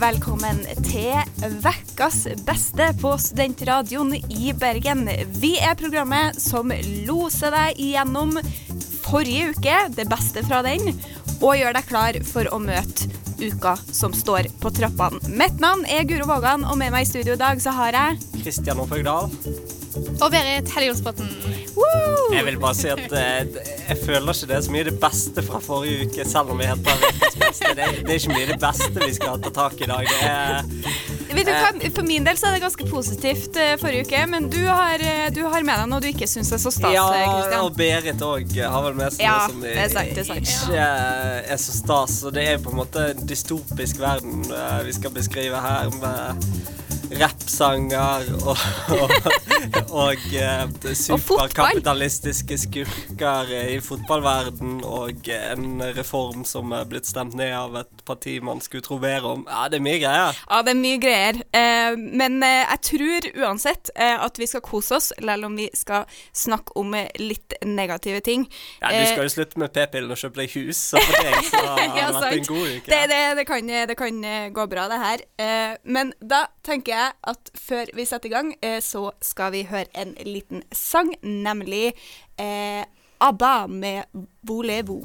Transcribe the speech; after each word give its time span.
velkommen 0.00 0.58
til 0.84 1.14
Vekkas 1.64 2.26
beste 2.44 2.88
på 3.00 3.14
Studentradioen 3.20 4.12
i 4.18 4.52
Bergen. 4.56 5.06
Vi 5.40 5.54
er 5.56 5.76
programmet 5.78 6.36
som 6.40 6.72
loser 7.06 7.54
deg 7.54 7.80
igjennom 7.80 8.34
forrige 9.06 9.54
uke, 9.54 9.78
det 9.96 10.04
beste 10.10 10.44
fra 10.44 10.60
den, 10.66 10.90
og 11.38 11.56
gjør 11.56 11.78
deg 11.78 11.88
klar 11.88 12.18
for 12.28 12.50
å 12.52 12.60
møte 12.60 13.08
uka 13.40 13.76
som 13.88 14.12
står 14.16 14.50
på 14.60 14.74
trappene. 14.76 15.22
Mitt 15.32 15.62
navn 15.64 15.86
er 15.88 16.04
Guro 16.08 16.28
Vågan, 16.28 16.66
og 16.68 16.76
med 16.80 16.92
meg 16.92 17.06
i 17.06 17.10
studio 17.14 17.38
i 17.38 17.40
dag 17.40 17.62
så 17.62 17.72
har 17.78 17.96
jeg 17.96 18.42
Kristian 18.42 18.82
Opphøgdal. 18.84 19.32
Og 20.20 20.28
Berit 20.28 20.76
Helligåsbotn. 20.76 21.55
Jeg 22.32 22.44
vil 22.46 22.58
bare 22.60 22.76
si 22.76 22.88
at 22.92 23.12
eh, 23.12 23.58
jeg 23.88 23.98
føler 24.04 24.32
ikke 24.32 24.48
det 24.50 24.56
er 24.56 24.64
så 24.66 24.72
mye 24.74 24.86
det 24.88 24.94
beste 25.00 25.44
fra 25.46 25.60
forrige 25.62 26.06
uke, 26.06 26.28
selv 26.28 26.52
om 26.54 26.60
vi 26.60 26.68
heter 26.68 27.04
Ukas 27.06 27.36
beste. 27.40 27.74
Det, 27.76 27.90
det 28.06 28.14
er 28.14 28.20
ikke 28.20 28.36
mye 28.36 28.48
det 28.50 28.58
beste 28.62 29.04
vi 29.04 29.12
skal 29.16 29.42
ta 29.44 29.52
tak 29.54 29.80
i 29.80 29.86
i 29.86 29.90
dag. 29.92 30.08
Det 30.10 30.28
er, 30.30 30.62
Vet 31.36 31.48
du 31.48 31.52
hva, 31.52 31.90
For 31.92 32.06
min 32.06 32.24
del 32.24 32.38
så 32.38 32.48
er 32.48 32.56
det 32.56 32.62
ganske 32.64 32.86
positivt 32.88 33.58
eh, 33.60 33.74
forrige 33.80 34.06
uke, 34.06 34.22
men 34.30 34.48
du 34.52 34.62
har, 34.66 35.02
eh, 35.02 35.26
du 35.34 35.42
har 35.44 35.66
med 35.66 35.82
deg 35.82 35.90
noe 35.90 36.00
du 36.02 36.08
ikke 36.10 36.28
syns 36.30 36.52
er 36.54 36.62
så 36.62 36.72
stas, 36.72 36.94
ja, 36.94 37.04
eh, 37.12 37.26
Christian. 37.26 37.66
og 37.66 37.76
Berit 37.76 38.24
òg 38.24 38.56
har 38.62 38.86
vel 38.86 38.96
med 38.98 39.12
seg 39.16 39.26
Ja, 39.26 39.36
noe 39.42 39.52
som 39.52 39.66
det 39.66 39.74
er 39.76 39.92
sant, 39.92 40.14
det 40.16 40.24
er 40.24 40.30
sant. 40.30 40.54
ikke 40.54 40.88
er 41.56 41.60
så 41.66 41.76
stas. 41.76 42.16
Og 42.26 42.36
det 42.36 42.46
er 42.54 42.62
på 42.62 42.72
en 42.72 42.80
måte 42.80 43.10
en 43.12 43.28
dystopisk 43.28 44.00
verden 44.00 44.46
eh, 44.48 44.80
vi 44.88 44.96
skal 44.96 45.14
beskrive 45.16 45.60
her, 45.66 45.92
med 46.00 47.20
rappsanger 47.20 48.32
og, 48.42 48.56
og, 48.96 49.12
og 49.90 50.26
eh, 50.34 50.92
superkapitalistiske 50.98 52.58
skurker 52.58 53.52
i 53.58 53.78
fotballverden 53.84 54.80
og 54.86 55.30
en 55.32 55.82
reform 55.96 56.44
som 56.48 56.74
er 56.76 56.88
blitt 56.90 57.08
stemt 57.08 57.36
ned 57.38 57.54
av 57.56 57.80
et 57.82 57.95
parti 58.06 58.36
man 58.44 58.60
skulle 58.64 58.84
tro 58.86 58.98
bedre 59.02 59.32
om. 59.36 59.44
Ja, 59.50 59.66
det 59.72 59.80
er 59.80 59.84
mye 59.84 59.98
greier. 60.02 60.38
Ja, 60.46 60.60
det 60.66 60.72
er 60.72 60.78
mye 60.80 61.00
greier. 61.02 61.40
Eh, 61.60 61.96
men 62.22 62.38
eh, 62.46 62.62
jeg 62.70 62.82
tror 62.90 63.28
uansett 63.44 63.90
eh, 63.94 64.14
at 64.24 64.38
vi 64.40 64.48
skal 64.50 64.62
kose 64.64 64.96
oss, 65.00 65.10
selv 65.18 65.48
om 65.50 65.56
vi 65.58 65.66
skal 65.76 66.06
snakke 66.36 66.76
om 66.80 66.94
eh, 66.96 67.10
litt 67.20 67.56
negative 67.66 68.22
ting. 68.26 68.46
Ja, 68.80 68.92
Du 68.96 69.02
skal 69.10 69.26
jo 69.28 69.34
slutte 69.36 69.60
med 69.60 69.74
p-pillen 69.76 70.14
og 70.14 70.20
kjøpe 70.20 70.40
deg 70.42 70.54
hus, 70.56 70.80
så 70.92 71.02
for 71.02 71.26
deg 71.26 71.38
så 71.50 71.62
har 71.68 71.82
det 71.82 72.00
Ja, 72.00 72.08
vært 72.16 72.38
en 72.38 72.48
god 72.50 72.66
uke. 72.76 72.90
Det, 72.92 73.00
det, 73.12 73.20
det, 73.40 73.46
kan, 73.50 73.72
det 73.90 73.98
kan 73.98 74.24
eh, 74.32 74.48
gå 74.56 74.66
bra, 74.72 74.86
det 74.92 75.00
her. 75.02 75.24
Eh, 75.42 75.76
men 75.84 76.14
da 76.20 76.44
tenker 76.66 76.94
jeg 76.96 77.16
at 77.34 77.52
før 77.58 77.90
vi 77.96 78.06
setter 78.08 78.30
i 78.30 78.34
gang, 78.36 78.52
eh, 78.62 78.78
så 78.84 79.08
skal 79.24 79.52
vi 79.56 79.64
høre 79.68 79.90
en 79.98 80.14
liten 80.26 80.62
sang, 80.74 81.12
nemlig 81.22 81.90
eh, 82.38 82.84
ABBA 83.24 83.54
med 83.72 84.24
Volevo. 84.46 85.00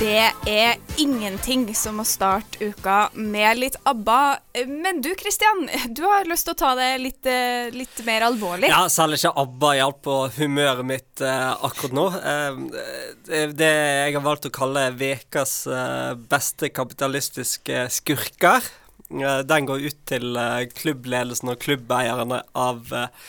Det 0.00 0.30
er 0.48 0.78
ingenting 0.96 1.66
som 1.76 1.98
å 2.00 2.04
starte 2.08 2.70
uka 2.70 3.10
med 3.12 3.58
litt 3.58 3.74
ABBA. 3.84 4.20
Men 4.64 5.02
du 5.04 5.10
Kristian, 5.18 5.66
du 5.92 6.00
har 6.08 6.24
lyst 6.24 6.46
til 6.48 6.54
å 6.54 6.58
ta 6.62 6.70
det 6.78 6.86
litt, 7.02 7.26
eh, 7.28 7.68
litt 7.74 8.00
mer 8.06 8.24
alvorlig. 8.30 8.70
Ja, 8.72 8.86
selv 8.88 9.18
ikke 9.18 9.34
ABBA 9.42 9.74
hjalp 9.76 9.98
på 10.06 10.14
humøret 10.38 10.88
mitt 10.88 11.20
eh, 11.20 11.50
akkurat 11.52 11.96
nå. 11.98 12.06
Eh, 12.16 12.60
det, 13.28 13.42
det 13.60 13.68
jeg 13.68 14.14
har 14.16 14.24
valgt 14.24 14.48
å 14.48 14.52
kalle 14.56 14.86
ukas 14.96 15.66
eh, 15.68 16.14
beste 16.32 16.70
kapitalistiske 16.72 17.82
skurker. 17.92 18.70
Eh, 19.10 19.42
den 19.44 19.68
går 19.68 19.84
ut 19.84 19.98
til 20.08 20.32
eh, 20.32 20.62
klubbledelsen 20.80 21.52
og 21.52 21.60
klubbeierne 21.60 22.40
av 22.56 22.88
eh, 22.96 23.28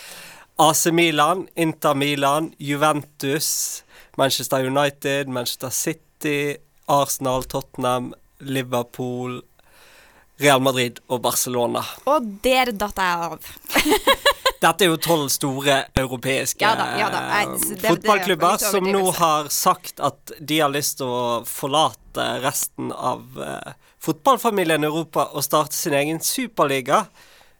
AC 0.62 0.86
Milan, 0.96 1.50
Inter 1.60 2.00
Milan, 2.00 2.54
Juventus, 2.64 3.84
Manchester 4.16 4.64
United, 4.72 5.28
Manchester 5.28 5.70
City, 5.70 6.08
Arsenal, 6.92 7.44
Tottenham, 7.44 8.14
Liverpool, 8.40 9.42
Real 10.42 10.60
Madrid 10.60 11.00
og 11.08 11.22
Barcelona. 11.22 11.84
Og 12.10 12.26
der 12.44 12.72
datt 12.74 12.98
jeg 12.98 13.28
av. 13.28 13.40
Dette 14.62 14.86
er 14.86 14.92
jo 14.92 14.98
tolv 15.02 15.30
store 15.34 15.80
europeiske 15.98 16.62
Ja 16.62 16.76
da, 16.78 16.84
ja 17.00 17.08
da. 17.10 17.22
Det, 17.50 17.56
fotballklubber 17.58 17.72
det- 17.72 17.80
det 17.82 17.90
fotballklubber 17.96 18.58
som 18.62 18.86
nå 18.86 19.12
har 19.18 19.48
sagt 19.50 20.00
at 20.00 20.34
de 20.40 20.60
har 20.62 20.70
lyst 20.70 21.00
til 21.00 21.10
å 21.10 21.22
forlate 21.50 22.26
resten 22.44 22.92
av 22.94 23.24
uh, 23.42 23.74
fotballfamilien 24.02 24.84
i 24.86 24.90
Europa 24.90 25.30
og 25.34 25.42
starte 25.46 25.74
sin 25.78 25.94
egen 25.98 26.20
superliga, 26.22 27.06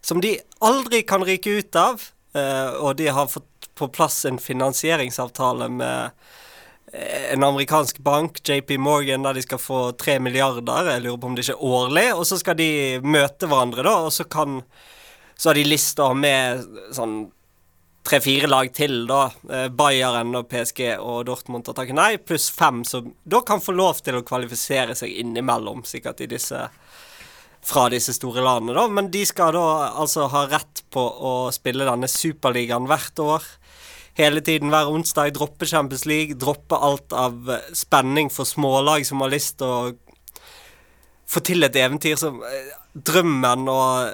som 0.02 0.20
de 0.22 0.36
aldri 0.62 1.02
kan 1.02 1.24
ryke 1.26 1.50
ut 1.58 1.74
av. 1.76 2.02
Uh, 2.36 2.70
og 2.82 2.96
de 3.02 3.06
har 3.12 3.26
fått 3.28 3.68
på 3.74 3.88
plass 3.90 4.22
en 4.28 4.38
finansieringsavtale 4.38 5.66
med 5.72 6.04
eh, 6.06 6.10
en 6.92 7.44
amerikansk 7.46 7.98
bank, 8.04 8.42
JP 8.44 8.76
Morgan, 8.78 9.24
der 9.24 9.38
de 9.38 9.42
skal 9.44 9.60
få 9.60 9.82
tre 9.96 10.18
milliarder. 10.20 10.90
Jeg 10.92 11.04
lurer 11.06 11.20
på 11.20 11.30
om 11.30 11.36
det 11.36 11.46
ikke 11.46 11.56
er 11.56 11.68
årlig. 11.76 12.08
Og 12.14 12.26
så 12.28 12.38
skal 12.40 12.58
de 12.58 12.72
møte 13.00 13.48
hverandre, 13.48 13.84
da, 13.86 13.94
og 14.04 14.12
så 14.12 14.28
kan 14.28 14.60
så 15.42 15.50
har 15.50 15.58
de 15.58 15.78
ha 15.98 16.08
med 16.14 16.66
sånn 16.94 17.14
tre-fire 18.06 18.46
lag 18.46 18.68
til, 18.74 19.06
da. 19.08 19.24
Eh, 19.50 19.68
Bayern 19.74 20.34
og 20.38 20.48
PSG 20.50 20.84
og 21.00 21.24
Dortmund 21.26 21.66
har 21.66 21.74
takket 21.78 21.98
nei, 21.98 22.10
pluss 22.18 22.48
fem 22.54 22.82
som 22.86 23.12
da 23.24 23.40
kan 23.46 23.62
få 23.62 23.74
lov 23.74 24.02
til 24.06 24.18
å 24.18 24.24
kvalifisere 24.26 24.94
seg 24.98 25.14
innimellom, 25.22 25.82
sikkert 25.86 26.22
i 26.22 26.30
disse 26.30 26.68
fra 27.62 27.84
disse 27.90 28.14
store 28.16 28.42
landene, 28.42 28.74
da. 28.74 28.86
Men 28.90 29.10
de 29.14 29.22
skal 29.26 29.54
da 29.54 29.66
altså 30.02 30.26
ha 30.32 30.44
rett 30.50 30.82
på 30.90 31.02
å 31.02 31.34
spille 31.54 31.86
denne 31.86 32.10
superligaen 32.10 32.88
hvert 32.90 33.22
år. 33.22 33.46
Hele 34.18 34.42
tiden 34.44 34.72
hver 34.72 34.90
onsdag 34.92 35.32
droppe 35.38 35.66
Champions 35.66 36.04
League, 36.04 36.36
droppe 36.36 36.76
alt 36.76 37.14
av 37.16 37.48
eh, 37.50 37.70
spenning 37.76 38.28
for 38.32 38.48
smålag 38.48 39.06
som 39.08 39.24
har 39.24 39.32
lyst 39.32 39.58
til 39.62 39.70
å 39.72 39.92
få 41.32 41.40
til 41.46 41.64
et 41.64 41.78
eventyr 41.80 42.18
som 42.20 42.42
eh, 42.44 42.76
Drømmen 42.92 43.64
og 43.72 44.12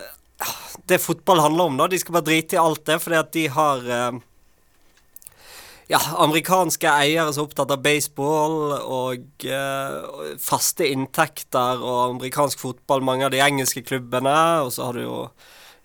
det 0.86 1.00
fotball 1.02 1.40
handler 1.42 1.64
om, 1.64 1.78
da. 1.80 1.88
De 1.90 1.98
skal 1.98 2.14
bare 2.14 2.28
drite 2.28 2.54
i 2.54 2.62
alt 2.62 2.84
det, 2.86 3.00
fordi 3.02 3.18
at 3.18 3.32
de 3.34 3.44
har 3.50 3.88
eh, 3.96 4.20
ja, 5.90 6.00
amerikanske 6.22 6.90
eiere 6.92 7.32
som 7.32 7.42
er 7.42 7.48
opptatt 7.48 7.74
av 7.74 7.82
baseball 7.84 8.56
og 8.78 9.46
eh, 9.48 10.34
faste 10.42 10.88
inntekter 10.88 11.82
og 11.82 12.14
amerikansk 12.14 12.60
fotball, 12.62 13.04
mange 13.04 13.26
av 13.26 13.34
de 13.34 13.42
engelske 13.44 13.82
klubbene, 13.88 14.38
og 14.64 14.72
så 14.74 14.88
har 14.88 14.98
du 14.98 15.06
jo 15.06 15.22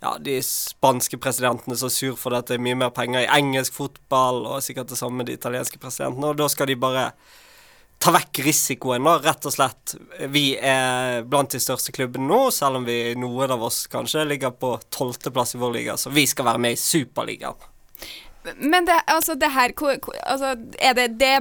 ja, 0.03 0.17
de 0.19 0.35
spanske 0.43 1.17
presidentene 1.21 1.77
er 1.77 1.91
sur 1.93 2.17
for 2.19 2.35
at 2.35 2.49
det 2.49 2.57
er 2.57 2.65
mye 2.65 2.79
mer 2.79 2.91
penger 2.95 3.23
i 3.23 3.31
engelsk 3.37 3.75
fotball, 3.77 4.43
og 4.49 4.63
sikkert 4.65 4.91
det 4.91 4.99
samme 4.99 5.21
med 5.21 5.31
de 5.31 5.37
italienske 5.37 5.79
presidentene, 5.79 6.33
og 6.33 6.39
da 6.41 6.49
skal 6.51 6.69
de 6.69 6.77
bare 6.79 7.07
ta 8.03 8.11
vekk 8.11 8.41
risikoen, 8.43 9.05
da, 9.07 9.15
rett 9.23 9.45
og 9.47 9.53
slett. 9.55 9.93
Vi 10.33 10.57
er 10.59 11.23
blant 11.29 11.53
de 11.55 11.61
største 11.63 11.93
klubbene 11.95 12.27
nå, 12.27 12.39
selv 12.51 12.81
om 12.81 12.87
vi, 12.87 12.97
noen 13.15 13.53
av 13.55 13.63
oss 13.63 13.85
kanskje 13.91 14.25
ligger 14.27 14.51
på 14.59 14.75
tolvteplass 14.91 15.55
i 15.55 15.61
vår 15.61 15.77
liga, 15.77 15.95
så 15.97 16.11
vi 16.11 16.25
skal 16.27 16.49
være 16.51 16.63
med 16.65 16.75
i 16.75 16.81
Superligaen. 16.81 17.69
Men 18.59 18.89
det, 18.89 18.97
altså, 19.07 19.37
det 19.39 19.53
her 19.55 19.71
altså, 20.27 20.57
Er 20.75 20.93
det 20.97 21.07
det 21.15 21.37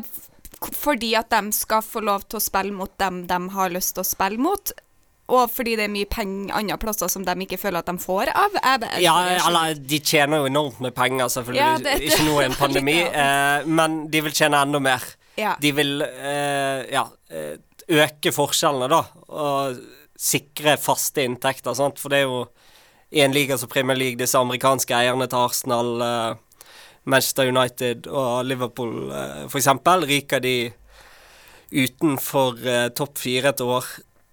fordi 0.63 1.17
at 1.19 1.33
de 1.35 1.51
skal 1.51 1.83
få 1.83 2.05
lov 2.07 2.23
til 2.31 2.39
å 2.39 2.45
spille 2.45 2.71
mot 2.71 2.93
dem 3.03 3.25
de 3.27 3.39
har 3.57 3.73
lyst 3.75 3.97
til 3.97 4.05
å 4.05 4.07
spille 4.07 4.39
mot? 4.39 4.71
Og 5.33 5.49
fordi 5.49 5.75
det 5.79 5.87
er 5.87 5.93
mye 5.93 6.09
penger 6.13 6.53
andre 6.59 6.77
plasser 6.83 7.09
som 7.09 7.25
de 7.25 7.33
ikke 7.47 7.57
føler 7.61 7.81
at 7.81 7.89
de 7.89 7.95
får 8.03 8.31
av? 8.37 8.57
Ja, 9.01 9.15
eller 9.49 9.75
de 9.81 9.99
tjener 10.05 10.43
jo 10.43 10.51
enormt 10.51 10.81
med 10.85 10.93
penger, 10.97 11.31
selvfølgelig. 11.33 11.63
Ja, 11.63 11.79
det- 11.81 11.99
Ikke 12.11 12.27
nå 12.29 12.35
i 12.43 12.45
en 12.51 12.59
pandemi, 12.65 12.99
eh, 13.09 13.65
men 13.67 13.97
de 14.13 14.21
vil 14.27 14.33
tjene 14.37 14.61
enda 14.61 14.79
mer. 14.83 15.01
Ja. 15.41 15.55
De 15.61 15.71
vil 15.73 16.03
eh, 16.05 16.83
ja, 16.93 17.07
eh, 17.33 17.57
øke 17.89 18.33
forskjellene, 18.37 18.91
da, 18.93 19.01
og 19.33 19.81
sikre 20.23 20.77
faste 20.79 21.25
inntekter, 21.25 21.75
sant. 21.75 21.99
For 21.99 22.13
det 22.13 22.21
er 22.23 22.29
jo 22.29 22.43
i 23.13 23.21
en 23.25 23.33
liga 23.33 23.57
som 23.59 23.69
Premier 23.73 23.97
League, 23.97 24.21
disse 24.21 24.37
amerikanske 24.39 24.93
eierne 24.95 25.27
til 25.33 25.41
Arsenal, 25.49 25.95
eh, 26.05 26.69
Manchester 27.09 27.49
United 27.51 28.07
og 28.07 28.45
Liverpool 28.47 29.09
eh, 29.11 29.49
eksempel, 29.49 30.05
ryker 30.07 30.45
de 30.45 30.55
utenfor 31.73 32.61
eh, 32.69 32.89
topp 32.95 33.19
fire 33.19 33.53
et 33.55 33.61
år, 33.65 33.87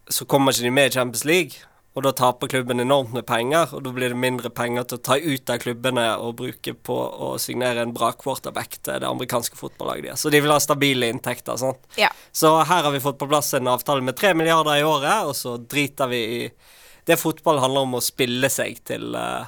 så 0.10 0.26
kommer 0.26 0.54
ikke 0.54 0.68
de 0.68 0.72
med 0.74 0.90
i 0.90 0.96
Champions 0.98 1.26
League. 1.26 1.66
Og 1.98 2.04
da 2.06 2.12
taper 2.14 2.48
klubben 2.48 2.80
enormt 2.80 3.16
med 3.16 3.26
penger, 3.28 3.72
og 3.74 3.82
da 3.84 3.92
blir 3.92 4.14
det 4.14 4.20
mindre 4.22 4.52
penger 4.54 4.86
til 4.88 5.00
å 5.00 5.04
ta 5.04 5.16
ut 5.18 5.50
av 5.50 5.58
klubbene 5.60 6.06
og 6.22 6.36
bruke 6.38 6.76
på 6.86 6.96
å 6.96 7.32
signere 7.42 7.82
en 7.82 7.96
bra 7.96 8.12
quarterback 8.16 8.78
til 8.78 9.02
det 9.02 9.10
amerikanske 9.10 9.58
fotballaget 9.58 10.06
deres. 10.06 10.22
Så 10.24 10.32
de 10.32 10.40
vil 10.46 10.54
ha 10.54 10.60
stabile 10.62 11.10
inntekter. 11.10 11.58
sant? 11.58 11.82
Ja. 11.98 12.12
Så 12.32 12.54
her 12.62 12.86
har 12.86 12.94
vi 12.94 13.02
fått 13.04 13.18
på 13.20 13.28
plass 13.28 13.52
en 13.58 13.68
avtale 13.68 14.06
med 14.06 14.16
tre 14.16 14.36
milliarder 14.38 14.78
i 14.78 14.86
året, 14.86 15.26
og 15.28 15.36
så 15.36 15.58
driter 15.58 16.12
vi 16.14 16.22
i 16.40 16.52
Det 17.10 17.16
fotball 17.18 17.58
handler 17.58 17.88
om 17.88 17.96
å 17.98 18.02
spille 18.06 18.50
seg 18.54 18.84
til, 18.86 19.16
eh, 19.16 19.46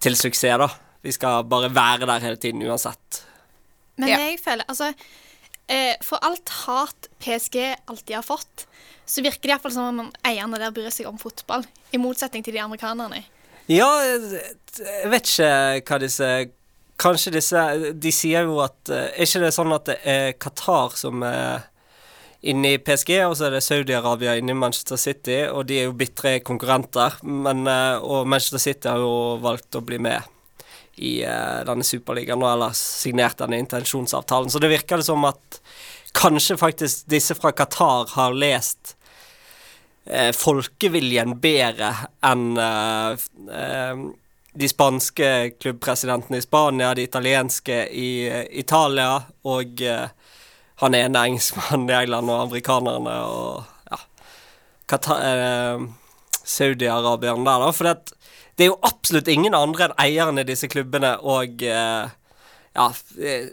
til 0.00 0.14
suksess, 0.16 0.56
da. 0.56 0.68
Vi 1.02 1.12
skal 1.12 1.44
bare 1.44 1.68
være 1.68 2.06
der 2.06 2.20
hele 2.20 2.36
tiden 2.40 2.62
uansett. 2.62 3.22
Men 3.98 4.08
jeg 4.08 4.38
føler 4.40 4.64
Altså, 4.66 4.94
eh, 5.68 5.96
for 6.00 6.18
alt 6.22 6.48
hat 6.48 7.08
PSG 7.20 7.76
alltid 7.86 8.14
har 8.16 8.22
fått, 8.22 8.64
så 9.10 9.24
virker 9.24 9.48
det 9.48 9.56
iallfall 9.56 9.74
som 9.74 10.00
om 10.04 10.12
eierne 10.26 10.60
der 10.60 10.72
bryr 10.74 10.92
seg 10.94 11.08
om 11.10 11.18
fotball, 11.18 11.66
i 11.90 11.98
motsetning 11.98 12.46
til 12.46 12.54
de 12.56 12.62
amerikanerne. 12.62 13.24
Ja, 13.70 13.90
jeg 14.06 15.10
vet 15.12 15.28
ikke 15.30 15.52
hva 15.86 16.00
disse 16.02 16.30
Kanskje 17.00 17.30
disse 17.36 17.60
De 18.02 18.10
sier 18.12 18.48
jo 18.48 18.58
at 18.64 18.90
eh, 18.92 19.12
Er 19.14 19.28
ikke 19.28 19.44
det 19.44 19.52
sånn 19.54 19.70
at 19.72 19.86
det 19.88 19.94
er 20.04 20.32
Qatar 20.42 20.96
som 20.98 21.22
er 21.24 21.68
inne 22.40 22.70
i 22.72 22.80
PSG, 22.80 23.10
og 23.26 23.34
så 23.36 23.46
er 23.46 23.52
det 23.52 23.60
Saudi-Arabia 23.66 24.32
inne 24.40 24.54
i 24.54 24.56
Manchester 24.56 24.96
City, 24.96 25.42
og 25.52 25.66
de 25.68 25.76
er 25.76 25.90
jo 25.90 25.96
bitre 25.96 26.38
konkurrenter. 26.40 27.18
Men, 27.20 27.66
eh, 27.68 28.00
og 28.00 28.24
Manchester 28.32 28.62
City 28.62 28.88
har 28.88 29.02
jo 29.02 29.36
valgt 29.44 29.76
å 29.76 29.82
bli 29.84 29.98
med 30.00 30.24
i 31.00 31.18
uh, 31.24 31.60
denne 31.68 31.84
superligaen, 31.84 32.40
eller 32.44 32.72
signert 32.76 33.38
denne 33.40 33.60
intensjonsavtalen. 33.60 34.48
Så 34.52 34.60
det 34.60 34.72
virker 34.72 35.00
det 35.00 35.06
som 35.08 35.24
at 35.28 35.60
kanskje 36.16 36.56
faktisk 36.60 37.06
disse 37.12 37.36
fra 37.36 37.52
Qatar 37.56 38.08
har 38.16 38.36
lest 38.36 38.96
uh, 40.08 40.30
folkeviljen 40.36 41.36
bedre 41.42 41.92
enn 42.26 42.56
eh, 42.60 44.00
de 44.50 44.68
spanske 44.68 45.28
klubbpresidentene 45.62 46.40
i 46.40 46.44
Spania, 46.44 46.94
de 46.94 47.04
italienske 47.06 47.84
i 47.94 48.10
Italia 48.58 49.20
og 49.46 49.82
han 50.80 50.96
ene 50.96 51.22
engelskmannen 51.28 51.90
i 51.92 51.96
England 52.00 52.32
og 52.32 52.42
amerikanerne 52.48 53.14
og 53.30 53.62
ja, 53.92 54.00
Saudi-arabierne 56.50 57.46
der, 57.46 57.64
da. 57.64 57.72
For 57.74 57.88
det, 57.88 58.16
det, 58.56 58.64
er 58.64 58.72
jo 58.72 58.78
absolutt 58.86 59.30
ingen 59.30 59.56
andre 59.56 59.88
enn 59.88 59.96
eierne 60.02 60.44
i 60.44 60.48
disse 60.48 60.70
klubbene 60.72 61.16
og 61.20 61.62
eh, 61.62 62.12
ja, 62.76 62.86
eh, 63.20 63.50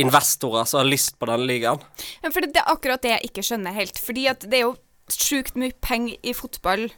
investorer 0.00 0.66
som 0.68 0.82
har 0.82 0.90
lyst 0.90 1.18
på 1.18 1.28
denne 1.30 1.46
ligaen. 1.48 1.82
Ja, 2.22 2.30
for 2.30 2.40
det, 2.42 2.52
det, 2.56 2.64
er 2.64 2.72
akkurat 2.74 3.04
det 3.04 3.14
jeg 3.14 3.30
ikke 3.30 3.46
skjønner 3.46 3.76
helt. 3.76 4.00
Fordi 4.02 4.26
at 4.32 4.46
det 4.48 4.60
er 4.60 4.66
jo 4.66 4.74
sjukt 5.12 5.58
mye 5.60 5.74
penger 5.84 6.16
i 6.22 6.34
fotball. 6.36 6.88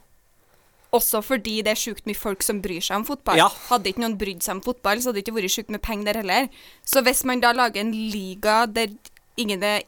Også 0.95 1.19
fordi 1.25 1.59
det 1.65 1.73
er 1.73 1.79
sjukt 1.79 2.05
mye 2.07 2.17
folk 2.17 2.45
som 2.45 2.61
bryr 2.63 2.83
seg 2.83 3.01
om 3.01 3.05
fotball. 3.07 3.39
Ja. 3.41 3.49
Hadde 3.67 3.91
ikke 3.91 4.03
noen 4.05 4.17
brydd 4.19 4.45
seg 4.45 4.57
om 4.57 4.63
fotball, 4.65 5.01
så 5.01 5.11
hadde 5.11 5.19
det 5.19 5.25
ikke 5.25 5.37
vært 5.37 5.55
sjukt 5.57 5.73
mye 5.73 5.83
penger 5.83 6.11
der 6.11 6.21
heller. 6.23 6.49
Så 6.87 7.03
hvis 7.05 7.25
man 7.27 7.43
da 7.43 7.51
lager 7.55 7.83
en 7.83 7.91
liga 7.91 8.63
ingen 9.37 9.63
er, 9.63 9.83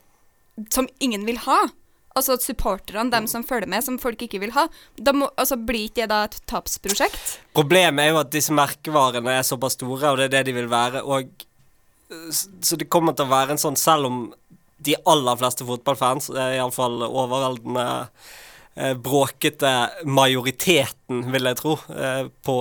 som 0.73 0.89
ingen 0.99 1.23
vil 1.25 1.39
ha, 1.45 1.61
altså 2.19 2.35
supporterne, 2.41 3.09
dem 3.13 3.27
som 3.31 3.45
følger 3.47 3.69
med, 3.71 3.83
som 3.85 3.99
folk 4.01 4.21
ikke 4.25 4.41
vil 4.43 4.53
ha, 4.55 4.67
da 4.97 5.13
må, 5.15 5.29
altså, 5.39 5.55
blir 5.55 5.87
ikke 5.87 6.03
det 6.03 6.09
da 6.11 6.23
et 6.27 6.39
tapsprosjekt? 6.49 7.37
Problemet 7.55 8.05
er 8.05 8.13
jo 8.13 8.21
at 8.21 8.33
disse 8.33 8.55
merkevarene 8.55 9.37
er 9.39 9.47
såpass 9.47 9.77
store, 9.79 10.11
og 10.11 10.19
det 10.19 10.29
er 10.29 10.35
det 10.39 10.49
de 10.49 10.57
vil 10.59 10.69
være. 10.71 11.03
og 11.03 11.47
Så 12.33 12.75
det 12.75 12.89
kommer 12.89 13.15
til 13.15 13.29
å 13.29 13.33
være 13.33 13.55
en 13.55 13.61
sånn, 13.61 13.79
selv 13.79 14.09
om 14.09 14.21
de 14.85 14.95
aller 15.05 15.39
fleste 15.39 15.67
fotballfans, 15.67 16.29
iallfall 16.31 17.03
overveldende 17.07 17.85
eh, 18.75 18.93
bråkete 18.95 19.73
majoriteten, 20.07 21.25
vil 21.33 21.49
jeg 21.51 21.59
tro, 21.59 21.75
eh, 21.93 22.25
på 22.45 22.57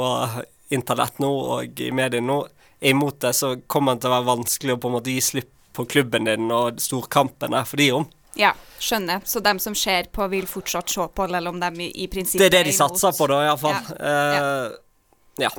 internett 0.74 1.20
nå 1.22 1.30
og 1.56 1.80
i 1.80 1.92
mediene 1.94 2.26
nå, 2.28 2.38
er 2.80 2.94
imot 2.94 3.20
det, 3.22 3.32
så 3.34 3.54
kommer 3.66 3.96
det 3.96 4.04
til 4.04 4.12
å 4.12 4.16
være 4.16 4.30
vanskelig 4.32 4.76
å 4.76 4.82
på 4.82 4.90
en 4.90 4.96
måte 4.98 5.14
gi 5.14 5.22
slipp 5.24 5.54
på 5.78 5.86
klubben 5.86 6.26
din 6.26 6.50
og 6.54 6.80
storkampene 6.82 7.62
for 7.66 7.80
de 7.80 7.92
om. 7.94 8.06
Ja, 8.38 8.52
skjønner. 8.82 9.22
Så 9.26 9.40
dem 9.42 9.58
som 9.62 9.74
ser 9.78 10.10
på, 10.14 10.26
vil 10.30 10.46
fortsatt 10.46 10.90
se 10.90 11.06
på, 11.14 11.26
eller 11.26 11.50
om 11.50 11.58
de 11.62 11.88
i, 11.88 12.06
prinsippet 12.10 12.44
er 12.44 12.46
imot? 12.46 12.52
Det 12.52 12.60
er 12.60 12.68
det 12.68 12.70
de 12.70 12.76
satser 12.76 13.14
på, 13.18 13.26
da, 13.30 13.40
iallfall. 13.48 13.78
Ja. 13.98 14.42
Uh, 14.68 15.42
ja. 15.42 15.50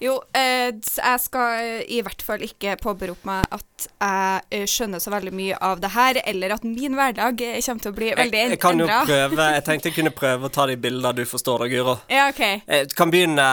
Jo, 0.00 0.14
eh, 0.32 0.70
jeg 0.80 1.20
skal 1.20 1.82
i 1.84 2.00
hvert 2.00 2.22
fall 2.24 2.40
ikke 2.44 2.78
påberope 2.80 3.26
meg 3.28 3.44
at 3.52 3.66
jeg 4.00 4.44
eh, 4.56 4.66
skjønner 4.68 5.00
så 5.00 5.12
veldig 5.12 5.32
mye 5.36 5.56
av 5.60 5.80
det 5.82 5.90
her, 5.92 6.20
eller 6.24 6.54
at 6.56 6.64
min 6.64 6.96
hverdag 6.96 7.40
eh, 7.44 7.58
kommer 7.64 7.84
til 7.84 7.92
å 7.92 7.96
bli 7.96 8.08
veldig 8.16 8.40
endra. 8.40 8.40
Jeg, 8.40 8.54
jeg 8.56 8.62
kan 8.62 8.80
jo 8.80 8.88
prøve 8.88 9.48
Jeg 9.54 9.64
tenkte 9.66 9.90
jeg 9.90 9.96
kunne 9.98 10.12
prøve 10.22 10.48
å 10.48 10.52
ta 10.52 10.66
de 10.70 10.76
bildene 10.80 11.12
du 11.20 11.28
forstår 11.28 11.64
da, 11.64 11.68
Guro. 11.72 11.96
Ja, 12.12 12.28
ok. 12.32 12.40
Jeg 12.64 12.88
kan 12.96 13.12
begynne 13.12 13.44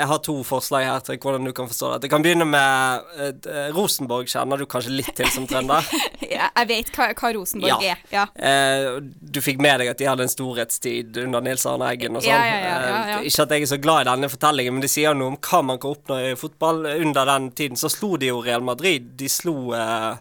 Jeg 0.00 0.08
har 0.12 0.22
to 0.22 0.36
forslag 0.46 0.86
her 0.86 1.02
til 1.06 1.18
hvordan 1.22 1.50
du 1.50 1.54
kan 1.56 1.70
forstå 1.70 1.90
det. 1.96 2.06
Jeg 2.06 2.14
kan 2.14 2.26
begynne 2.26 2.46
med 2.48 3.10
eh, 3.18 3.66
Rosenborg 3.74 4.30
kjenner 4.30 4.62
du 4.62 4.66
kanskje 4.70 4.94
litt 4.94 5.10
til 5.18 5.30
som 5.34 5.48
trønder? 5.50 5.90
ja, 6.36 6.52
jeg 6.52 6.70
vet 6.70 6.94
hva, 6.94 7.10
hva 7.18 7.32
Rosenborg 7.34 7.82
ja. 7.82 7.96
er. 7.96 8.06
Ja. 8.14 8.28
Eh, 8.38 9.02
du 9.02 9.42
fikk 9.42 9.58
med 9.62 9.82
deg 9.82 9.90
at 9.90 9.98
de 9.98 10.06
hadde 10.06 10.26
en 10.26 10.32
storhetstid 10.32 11.18
under 11.26 11.42
Nils 11.42 11.66
Arne 11.66 11.90
Eggen 11.90 12.14
og 12.14 12.22
sånn. 12.22 12.30
Ja, 12.30 12.62
ja, 12.62 12.78
ja, 13.10 13.20
ikke 13.26 13.48
at 13.48 13.58
jeg 13.58 13.66
er 13.66 13.74
så 13.74 13.82
glad 13.82 14.06
i 14.06 14.10
denne 14.12 14.30
fortellingen, 14.30 14.78
men 14.78 14.86
det 14.86 14.92
sier 14.94 15.18
noe 15.18 15.34
om 15.34 15.40
hva 15.42 15.62
man 15.66 15.82
kan 15.82 15.95
oppnå 15.96 16.20
i 16.30 16.34
fotball. 16.38 16.84
Under 17.00 17.26
den 17.32 17.50
tiden 17.56 17.80
så 17.80 17.90
slo 17.92 18.14
de 18.20 18.30
jo 18.30 18.42
Real 18.44 18.64
Madrid. 18.64 19.14
De 19.18 19.28
slo 19.32 19.72
eh, 19.74 20.14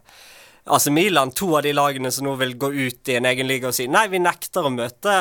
AC 0.67 0.87
Milan, 0.87 1.31
to 1.31 1.57
av 1.57 1.61
de 1.61 1.73
lagene 1.73 2.09
som 2.11 2.25
nå 2.25 2.31
vil 2.39 2.55
gå 2.57 2.71
ut 2.73 3.09
i 3.09 3.15
en 3.19 3.25
egen 3.29 3.45
liga 3.45 3.69
og 3.69 3.75
si 3.77 3.85
nei, 3.91 4.07
vi 4.09 4.17
nekter 4.17 4.65
å 4.65 4.71
møte 4.73 5.13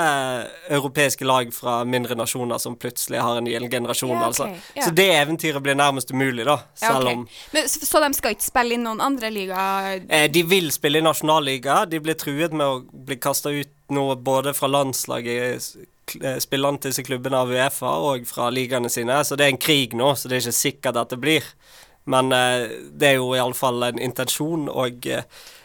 europeiske 0.72 1.26
lag 1.28 1.50
fra 1.52 1.82
mindre 1.84 2.16
nasjoner 2.16 2.60
som 2.62 2.78
plutselig 2.80 3.20
har 3.20 3.36
en 3.36 3.50
gjelden 3.50 3.72
generasjon, 3.74 4.16
altså. 4.16 4.46
okay. 4.48 4.56
altså. 4.56 4.78
Ja. 4.78 4.86
Så 4.86 4.94
det 4.96 5.08
eventyret 5.18 5.60
blir 5.66 5.76
nærmest 5.76 6.14
umulig, 6.16 6.46
da. 6.48 6.56
Selv 6.80 7.02
okay. 7.02 7.18
om 7.20 7.26
Men, 7.52 7.68
så, 7.68 7.84
så, 7.84 8.00
de 8.06 8.16
skal 8.16 8.38
ikke 8.38 8.46
spille 8.46 8.78
i 8.78 8.80
noen 8.80 9.04
andre 9.04 9.32
ligaer? 9.34 10.06
Eh, 10.08 10.30
de 10.32 10.46
vil 10.48 10.72
spille 10.72 11.02
i 11.02 11.04
nasjonalliga. 11.04 11.82
De 11.92 12.00
blir 12.00 12.16
truet 12.16 12.56
med 12.56 12.64
å 12.64 13.04
bli 13.04 13.20
kasta 13.20 13.52
ut 13.52 13.74
nå 13.92 14.06
både 14.24 14.56
fra 14.56 14.72
landslaget 14.72 15.76
eh, 15.76 15.90
spillerne 16.42 16.80
til 16.80 16.92
disse 16.92 17.04
klubbene 17.06 17.40
av 17.40 17.52
Uefa 17.52 17.94
og 18.10 18.26
fra 18.28 18.50
ligaene 18.52 18.90
sine. 18.92 19.16
Så 19.24 19.38
det 19.38 19.46
er 19.46 19.54
en 19.54 19.60
krig 19.60 19.96
nå, 19.96 20.12
så 20.16 20.28
det 20.28 20.38
er 20.38 20.44
ikke 20.44 20.58
sikkert 20.60 21.00
at 21.00 21.14
det 21.14 21.20
blir. 21.22 21.46
Men 22.10 22.32
eh, 22.36 22.66
det 22.92 23.14
er 23.14 23.16
jo 23.20 23.32
iallfall 23.36 23.86
en 23.86 24.00
intensjon 24.02 24.68
og 24.68 25.06
eh, 25.08 25.24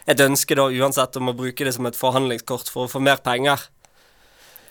et 0.09 0.21
ønske 0.24 0.56
da 0.57 0.69
uansett 0.71 1.19
om 1.19 1.31
å 1.31 1.36
bruke 1.38 1.68
det 1.68 1.75
som 1.75 1.89
et 1.89 2.00
forhandlingskort 2.00 2.71
for 2.71 2.88
å 2.88 2.91
få 2.91 3.01
mer 3.03 3.19
penger. 3.24 3.68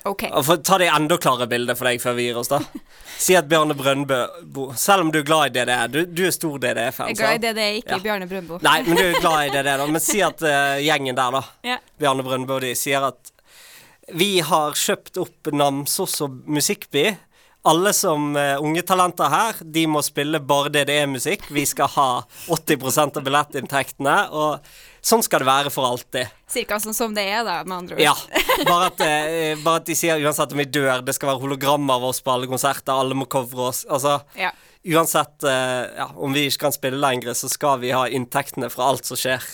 Og 0.09 0.45
for, 0.47 0.61
ta 0.65 0.79
det 0.81 0.89
enda 0.95 1.19
klarere 1.21 1.49
bildet 1.51 1.77
for 1.77 1.89
deg 1.89 2.01
før 2.01 2.15
vi 2.17 2.29
gir 2.29 2.39
oss, 2.41 2.49
da. 2.49 2.63
Si 3.19 3.35
at 3.35 3.49
Bjarne 3.51 3.75
Brøndbø 3.75 4.19
Selv 4.79 5.03
om 5.03 5.09
du 5.11 5.19
er 5.19 5.25
glad 5.27 5.51
i 5.51 5.55
DDE, 5.59 5.79
du, 5.91 5.99
du 6.07 6.23
er 6.29 6.33
stor 6.33 6.55
DDE-fan. 6.63 7.11
Jeg 7.11 7.17
er 7.17 7.19
glad 7.19 7.35
i 7.35 7.43
DDE, 7.43 7.67
ikke 7.81 7.97
Ja. 7.97 7.99
Bjarne 8.05 8.29
Brøndbo. 8.31 8.61
Nei, 8.65 8.77
men 8.87 8.97
du 8.97 9.03
er 9.05 9.19
glad 9.19 9.49
i 9.49 9.51
DDE, 9.57 9.75
da. 9.83 9.89
Men 9.91 10.05
si 10.05 10.23
at 10.25 10.45
uh, 10.47 10.79
gjengen 10.81 11.19
der, 11.19 11.35
da, 11.35 11.43
Ja. 11.67 11.81
Bjarne 12.01 12.25
Brøndbø 12.25 12.57
og 12.57 12.65
de, 12.65 12.73
sier 12.79 13.09
at 13.11 13.33
vi 14.15 14.39
har 14.41 14.77
kjøpt 14.79 15.19
opp 15.21 15.51
Namsos 15.53 16.21
og 16.25 16.39
Musikkby. 16.49 17.11
Alle 17.69 17.91
som 17.93 18.31
uh, 18.39 18.57
unge 18.65 18.81
talenter 18.87 19.29
her, 19.29 19.59
de 19.75 19.83
må 19.91 20.01
spille 20.07 20.39
bare 20.41 20.71
DDE-musikk. 20.73 21.49
Vi 21.53 21.65
skal 21.69 21.91
ha 21.97 22.07
80% 22.55 23.19
av 23.19 23.27
billettinntektene, 23.27 24.15
og 24.31 24.63
sånn 25.05 25.25
skal 25.27 25.43
det 25.43 25.49
være 25.51 25.73
for 25.75 25.89
alltid. 25.91 26.31
Cirka 26.49 26.79
sånn 26.81 26.97
som 26.97 27.13
det 27.17 27.27
er, 27.29 27.43
da, 27.45 27.59
med 27.67 27.77
andre 27.81 27.99
ord. 27.99 28.05
Ja. 28.07 28.15
Bare 28.63 28.89
at, 28.93 29.03
uh, 29.03 29.61
bare 29.67 29.83
at 29.83 29.91
de 29.91 29.99
sier 29.99 30.23
uansett 30.23 30.55
om 30.55 30.63
vi 30.63 30.69
dør, 30.71 31.03
det 31.05 31.17
skal 31.19 31.33
være 31.35 31.43
hologram 31.45 31.91
av 31.93 32.07
oss 32.09 32.23
på 32.25 32.33
alle 32.33 32.49
konserter, 32.49 32.95
alle 32.95 33.19
må 33.19 33.27
covre 33.29 33.69
oss. 33.73 33.83
Altså, 33.91 34.21
Ja. 34.39 34.55
uansett 34.95 35.45
uh, 35.45 35.85
ja, 35.99 36.09
om 36.17 36.33
vi 36.33 36.47
ikke 36.49 36.69
kan 36.69 36.79
spille 36.79 37.03
lenger, 37.03 37.35
så 37.37 37.51
skal 37.53 37.83
vi 37.83 37.93
ha 37.93 38.07
inntektene 38.09 38.71
fra 38.73 38.89
alt 38.95 39.05
som 39.11 39.19
skjer. 39.19 39.45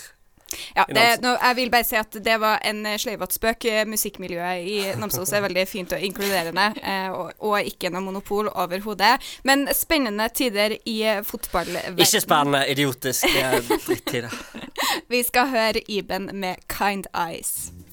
Ja, 0.77 0.87
det, 0.89 1.07
nå, 1.23 1.35
jeg 1.41 1.59
vil 1.59 1.73
bare 1.73 1.87
si 1.87 1.99
at 1.99 2.19
det 2.25 2.37
var 2.43 2.63
en 2.67 2.85
eh, 2.87 2.99
spøk. 2.99 3.69
Eh, 3.71 3.85
Musikkmiljøet 3.89 4.69
i 4.69 4.79
Namsos 5.01 5.33
er 5.35 5.45
veldig 5.45 5.67
fint 5.69 5.93
og 5.95 6.03
inkluderende, 6.03 6.71
eh, 6.83 7.11
og, 7.13 7.33
og 7.45 7.71
ikke 7.71 7.93
noe 7.95 8.05
monopol 8.05 8.51
overhodet. 8.53 9.17
Men 9.45 9.67
spennende 9.75 10.29
tider 10.35 10.77
i 10.85 10.99
fotballverden. 11.25 12.01
Ikke 12.01 12.23
spennende, 12.25 12.65
idiotisk. 12.71 13.29
Det 13.29 13.45
er 13.45 13.61
dritt 13.71 14.15
i 14.15 14.25
det. 14.27 14.35
Vi 15.13 15.23
skal 15.27 15.51
høre 15.53 15.85
Iben 15.89 16.31
med 16.33 16.57
'Kind 16.69 17.07
Eyes'. 17.15 17.84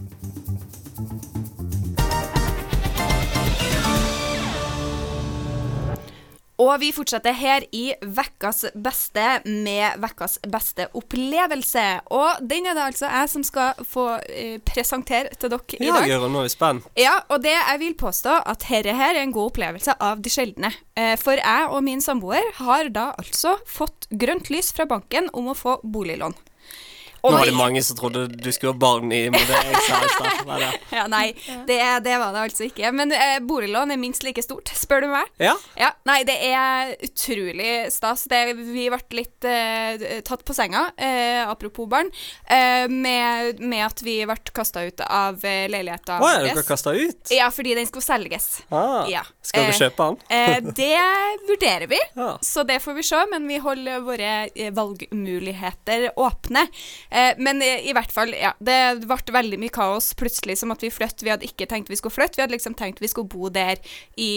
Og 6.61 6.71
vi 6.81 6.91
fortsetter 6.93 7.33
her 7.33 7.63
i 7.73 7.87
Vekkas 8.05 8.67
beste 8.77 9.23
med 9.47 9.97
Vekkas 10.03 10.37
beste 10.51 10.85
opplevelse. 10.97 11.85
Og 12.13 12.43
den 12.45 12.67
er 12.69 12.77
det 12.77 12.83
altså 12.91 13.09
jeg 13.09 13.31
som 13.33 13.45
skal 13.47 13.81
få 13.87 14.05
eh, 14.29 14.59
presentere 14.67 15.31
til 15.41 15.49
dere 15.53 15.79
i 15.79 15.87
Ja, 15.89 15.95
dag. 15.97 16.11
Gøran, 16.11 16.35
nå 16.35 16.43
er 16.43 16.49
vi 16.49 16.53
spent. 16.53 16.85
Ja, 16.99 17.15
og 17.33 17.41
det 17.45 17.55
jeg 17.55 17.81
vil 17.81 17.97
påstå 17.99 18.37
at 18.45 18.67
dette 18.69 18.93
her 18.97 19.15
er 19.15 19.23
en 19.23 19.33
god 19.35 19.51
opplevelse 19.53 19.95
av 19.99 20.21
de 20.21 20.31
sjeldne. 20.33 20.73
Eh, 20.99 21.15
for 21.21 21.39
jeg 21.41 21.71
og 21.71 21.81
min 21.87 22.03
samboer 22.03 22.45
har 22.61 22.91
da 22.93 23.09
altså 23.17 23.57
fått 23.69 24.07
grønt 24.11 24.51
lys 24.53 24.69
fra 24.75 24.85
banken 24.89 25.31
om 25.33 25.49
å 25.51 25.57
få 25.57 25.79
boliglån. 25.83 26.37
Nå 27.23 27.31
var 27.37 27.45
det 27.45 27.53
mange 27.53 27.83
som 27.85 27.97
trodde 27.99 28.23
du 28.33 28.51
skulle 28.51 28.73
ha 28.73 28.79
barn 28.81 29.11
i 29.13 29.27
det- 29.29 29.39
Ja, 30.91 31.05
nei, 31.07 31.33
det, 31.67 31.77
det 32.03 32.15
var 32.17 32.33
det 32.33 32.41
altså 32.47 32.65
ikke. 32.65 32.89
Men 32.95 33.11
eh, 33.13 33.37
boliglån 33.45 33.91
er 33.93 33.99
minst 34.01 34.23
like 34.25 34.41
stort, 34.43 34.71
spør 34.75 35.05
du 35.05 35.07
meg. 35.11 35.29
Ja. 35.41 35.53
Ja, 35.77 35.91
Nei, 36.09 36.21
det 36.27 36.35
er 36.49 36.95
utrolig 37.05 37.91
stas. 37.93 38.23
Det, 38.31 38.39
vi 38.57 38.87
ble 38.89 38.99
litt 39.19 39.45
eh, 39.47 40.21
tatt 40.27 40.43
på 40.47 40.55
senga, 40.57 40.87
eh, 40.97 41.43
apropos 41.47 41.87
barn, 41.91 42.09
eh, 42.49 42.87
med, 42.89 43.61
med 43.61 43.85
at 43.85 44.01
vi 44.05 44.17
ble 44.25 44.37
kasta 44.51 44.83
ut 44.87 45.01
av 45.05 45.37
uh, 45.45 45.67
leiligheta 45.71 46.17
Å 46.21 46.29
ja, 46.33 46.41
dere 46.47 46.63
kasta 46.67 46.93
ut? 46.97 47.31
Ja, 47.33 47.47
fordi 47.53 47.75
den 47.77 47.87
skulle 47.89 48.05
selges. 48.05 48.49
Ah, 48.73 49.05
Ja. 49.11 49.21
Skal 49.45 49.67
du 49.69 49.71
Eh, 49.71 49.77
kjøpe 49.77 50.05
den? 50.09 50.17
Eh, 50.33 50.57
det 50.81 51.45
vurderer 51.47 51.87
vi, 51.91 51.99
Ja. 52.17 52.33
så 52.41 52.63
det 52.67 52.79
får 52.83 52.97
vi 52.97 53.03
se. 53.07 53.21
Men 53.31 53.47
vi 53.49 53.57
holder 53.61 54.01
våre 54.05 54.31
eh, 54.55 54.71
valgmuligheter 54.73 56.09
åpne. 56.19 56.65
Eh, 57.11 57.33
men 57.37 57.61
eh, 57.61 57.85
i 57.87 57.95
hvert 57.95 58.11
fall, 58.13 58.33
ja. 58.37 58.53
Det 58.59 58.79
ble 59.05 59.35
veldig 59.35 59.61
mye 59.61 59.75
kaos 59.75 60.13
plutselig 60.17 60.57
som 60.61 60.73
at 60.73 60.83
vi 60.83 60.93
flyttet. 60.93 61.25
Vi 61.27 61.33
hadde 61.33 61.47
ikke 61.47 61.69
tenkt 61.69 61.91
vi 61.91 61.99
skulle 61.99 62.15
flytte, 62.15 62.39
vi 62.39 62.45
hadde 62.45 62.57
liksom 62.57 62.77
tenkt 62.79 63.03
vi 63.03 63.11
skulle 63.11 63.31
bo 63.31 63.51
der 63.53 63.81
i 64.17 64.31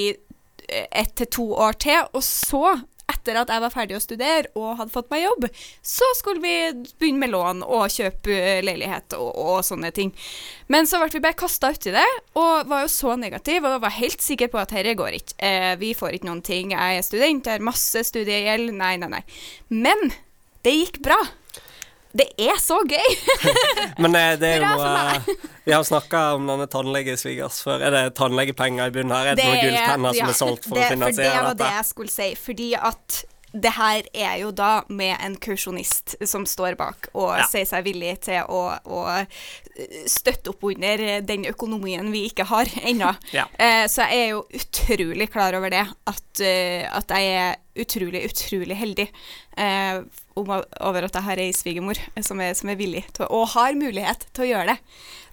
ett 0.65 1.11
til 1.21 1.29
to 1.29 1.45
år 1.61 1.77
til, 1.77 2.07
og 2.17 2.23
så 2.25 2.79
etter 3.11 3.37
at 3.37 3.51
jeg 3.53 3.63
var 3.63 3.73
ferdig 3.73 3.97
å 3.99 4.03
studere 4.03 4.51
og 4.57 4.79
hadde 4.79 4.93
fått 4.95 5.11
meg 5.13 5.25
jobb, 5.25 5.47
så 5.85 6.07
skulle 6.17 6.41
vi 6.41 6.55
begynne 7.01 7.21
med 7.21 7.33
lån 7.35 7.63
og 7.67 7.93
kjøpe 7.93 8.33
eh, 8.33 8.63
leilighet 8.65 9.17
og, 9.19 9.29
og 9.29 9.59
sånne 9.67 9.91
ting. 9.97 10.13
Men 10.73 10.89
så 10.89 11.01
ble 11.03 11.11
vi 11.13 11.23
bare 11.25 11.39
kasta 11.39 11.73
uti 11.75 11.93
det, 11.95 12.07
og 12.41 12.69
var 12.71 12.85
jo 12.85 12.93
så 12.93 13.17
negativ 13.21 13.65
og 13.69 13.83
var 13.85 13.97
helt 13.99 14.25
sikker 14.25 14.53
på 14.53 14.61
at 14.63 14.73
dette 14.73 14.97
går 14.99 15.19
ikke. 15.21 15.37
Eh, 15.45 15.71
vi 15.81 15.93
får 15.97 16.17
ikke 16.17 16.31
noen 16.31 16.45
ting. 16.45 16.75
Jeg 16.77 17.01
er 17.01 17.07
student, 17.07 17.49
jeg 17.49 17.61
har 17.61 17.69
masse 17.73 18.05
studiegjeld. 18.09 18.73
Nei, 18.77 18.95
nei, 19.01 19.13
nei. 19.19 19.25
Men 19.73 20.09
det 20.65 20.77
gikk 20.79 21.03
bra. 21.05 21.21
Det 22.15 22.29
er 22.39 22.59
så 22.63 22.77
gøy! 22.87 23.15
Men 24.03 24.15
det, 24.15 24.23
det 24.43 24.53
er 24.55 24.63
jo 24.63 24.71
noe 24.71 25.37
Vi 25.67 25.73
har 25.75 25.83
snakka 25.87 26.21
om 26.37 26.47
denne 26.47 26.69
tannlegesvigers 26.71 27.59
før. 27.67 27.83
Er 27.89 27.95
det 27.97 28.03
tannlegepenger 28.21 28.91
i 28.91 28.95
bunnen 28.95 29.15
her? 29.17 29.33
Er 29.33 29.39
det, 29.41 29.47
noen 29.49 29.63
gulltenner 29.65 30.19
som 30.21 30.31
er 30.31 30.37
solgt 30.39 30.69
for 30.69 30.79
det, 30.79 30.87
å 30.87 30.95
finansiere 30.95 31.25
dette? 31.27 31.35
det 31.35 31.47
var 31.49 31.55
dette? 31.55 31.65
det 31.65 31.79
jeg 31.81 31.89
skulle 31.91 32.15
si. 32.15 32.29
Fordi 32.39 32.69
at 32.79 33.23
det 33.55 33.71
her 33.77 34.07
er 34.19 34.39
jo 34.43 34.49
da 34.51 34.71
med 34.91 35.15
en 35.23 35.37
kursjonist 35.39 36.17
som 36.27 36.47
står 36.47 36.75
bak 36.79 37.07
og 37.15 37.37
Ja. 37.39 37.45
sier 37.51 37.67
seg 37.71 37.85
villig 37.87 38.17
til 38.27 38.43
å, 38.51 38.63
å 38.83 39.05
støtte 40.07 40.53
opp 40.53 40.63
under 40.69 41.01
den 41.27 41.47
økonomien 41.51 42.07
vi 42.15 42.27
ikke 42.29 42.47
har 42.49 42.71
ennå. 42.89 43.11
Ja. 43.35 43.47
Eh, 43.59 43.85
så 43.91 44.07
jeg 44.07 44.27
er 44.27 44.33
jo 44.35 44.45
utrolig 44.55 45.31
klar 45.33 45.57
over 45.59 45.73
det. 45.75 45.85
At, 46.11 46.27
eh, 46.45 46.87
at 46.89 47.11
jeg 47.11 47.35
er 47.35 47.57
utrolig, 47.75 48.23
utrolig 48.29 48.77
heldig 48.79 49.09
eh, 49.59 50.01
om, 50.39 50.51
over 50.55 51.07
at 51.07 51.17
jeg 51.19 51.27
har 51.27 51.43
ei 51.43 51.51
svigermor 51.55 51.99
som 52.23 52.39
som 52.55 52.71
er 52.71 52.79
villig 52.79 53.03
til 53.17 53.27
og 53.27 53.49
har 53.55 53.75
mulighet 53.79 54.27
til 54.31 54.47
å 54.47 54.49
gjøre 54.53 54.75
det. 54.75 54.77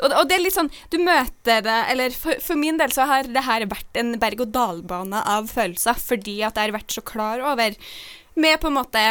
Og, 0.01 0.07
og 0.09 0.29
det 0.29 0.37
er 0.37 0.41
litt 0.41 0.57
sånn 0.57 0.71
Du 0.89 0.97
møter 1.01 1.61
det 1.61 1.77
Eller 1.93 2.13
for, 2.15 2.39
for 2.41 2.57
min 2.57 2.79
del 2.81 2.93
så 2.93 3.05
har 3.09 3.29
det 3.29 3.43
her 3.45 3.67
vært 3.69 3.99
en 4.01 4.15
berg-og-dal-bane 4.21 5.21
av 5.29 5.51
følelser, 5.51 5.99
fordi 6.01 6.39
at 6.41 6.57
jeg 6.57 6.71
har 6.71 6.73
vært 6.73 6.95
så 6.95 7.03
klar 7.05 7.43
over 7.45 7.77
Med 8.33 8.57
på 8.61 8.71
en 8.71 8.79
måte 8.79 9.03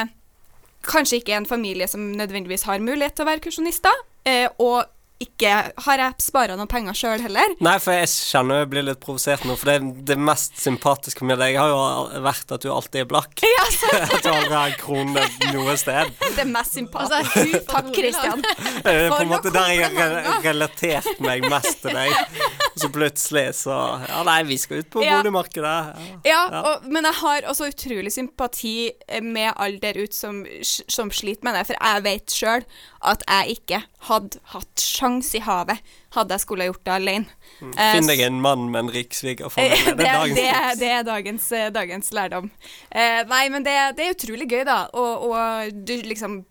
Kanskje 0.86 1.20
ikke 1.20 1.36
en 1.36 1.46
familie 1.46 1.86
som 1.90 2.00
nødvendigvis 2.16 2.64
har 2.66 2.82
mulighet 2.82 3.18
til 3.18 3.26
å 3.26 3.28
være 3.28 3.42
kursjonister, 3.44 3.98
eh, 4.24 4.46
og 4.56 4.88
ikke 5.20 5.50
har 5.84 6.00
jeg 6.00 6.14
spara 6.24 6.54
noen 6.56 6.68
penger 6.70 6.96
sjøl 6.96 7.20
heller. 7.20 7.52
Nei, 7.60 7.74
for 7.82 7.92
jeg 7.92 8.08
kjenner 8.08 8.62
jeg 8.62 8.70
blir 8.72 8.86
litt 8.86 9.00
provosert 9.02 9.42
nå, 9.44 9.56
for 9.60 9.68
det, 9.68 10.04
det 10.08 10.16
mest 10.16 10.56
sympatiske 10.62 11.26
med 11.28 11.36
deg 11.42 11.58
har 11.60 11.68
jo 11.68 12.20
vært 12.24 12.54
at 12.56 12.64
du 12.64 12.70
alltid 12.72 13.02
er 13.02 13.08
blakk. 13.10 13.42
Ja, 13.44 13.66
At 14.00 14.22
du 14.24 14.30
aldri 14.32 14.54
har 14.54 14.70
en 14.72 14.78
krone 14.80 15.24
noe 15.52 15.74
sted. 15.80 16.10
Det 16.38 16.46
mest 16.48 16.78
sympatiske. 16.78 17.44
Altså, 17.44 17.60
Takk, 17.68 17.90
Kristian. 17.94 18.40
Det 18.80 18.94
er 18.94 19.10
på 19.12 19.20
en 19.26 19.30
måte 19.34 19.52
der 19.54 19.74
jeg 19.76 19.92
har 19.98 20.40
relatert 20.46 21.20
meg 21.24 21.44
mest 21.52 21.82
til 21.84 21.94
deg. 21.96 22.40
Så 22.80 22.88
plutselig 22.94 23.46
så 23.60 23.76
Ja, 24.08 24.22
nei, 24.26 24.38
vi 24.48 24.56
skal 24.62 24.80
ut 24.84 24.90
på 24.94 25.04
Ja. 25.04 25.18
boligmarkedet. 25.20 25.76
Ja, 26.24 26.40
Ja. 26.50 26.60
og, 26.70 26.86
men 26.88 27.04
jeg 27.04 27.14
har 27.20 27.42
også 27.50 27.68
utrolig 27.70 28.12
sympati 28.14 28.90
med 29.22 29.52
alle 29.56 29.78
der 29.82 30.00
ute 30.00 30.16
som, 30.16 30.40
som 30.64 31.10
sliter 31.12 31.44
med 31.44 31.58
det, 31.60 31.66
for 31.68 31.76
jeg 31.76 32.04
vet 32.08 32.32
sjøl 32.40 32.64
at 33.10 33.22
jeg 33.28 33.58
ikke 33.60 33.82
hadde 34.08 34.40
hatt 34.54 34.80
sjans 34.80 35.34
i 35.36 35.42
havet 35.44 35.80
hadde 36.16 36.34
jeg 36.34 36.42
skulle 36.42 36.64
ha 36.64 36.70
gjort 36.72 36.84
det 36.86 36.94
alene. 36.96 37.38
Eh, 37.60 37.94
Finn 37.94 38.08
deg 38.08 38.22
en 38.26 38.42
mann 38.42 38.68
med 38.72 38.86
en 38.86 38.92
rik 38.94 39.14
svigerfamilie. 39.14 39.94
det, 39.94 39.96
Det 40.00 40.08
er 40.08 40.18
dagens 40.18 40.36
det, 40.38 40.46
er, 40.50 40.70
det 40.80 40.92
er 40.96 41.08
dagens, 41.08 41.48
eh, 41.52 41.72
dagens 41.74 42.12
lærdom. 42.16 42.52
Uh, 42.90 43.20
nei, 43.30 43.44
men 43.52 43.66
det, 43.66 43.76
det 43.98 44.06
er 44.06 44.14
utrolig 44.16 44.48
gøy, 44.50 44.62
da. 44.68 44.84
Og, 44.92 45.30
og 45.30 45.82
du 45.86 45.98
liksom 46.06 46.42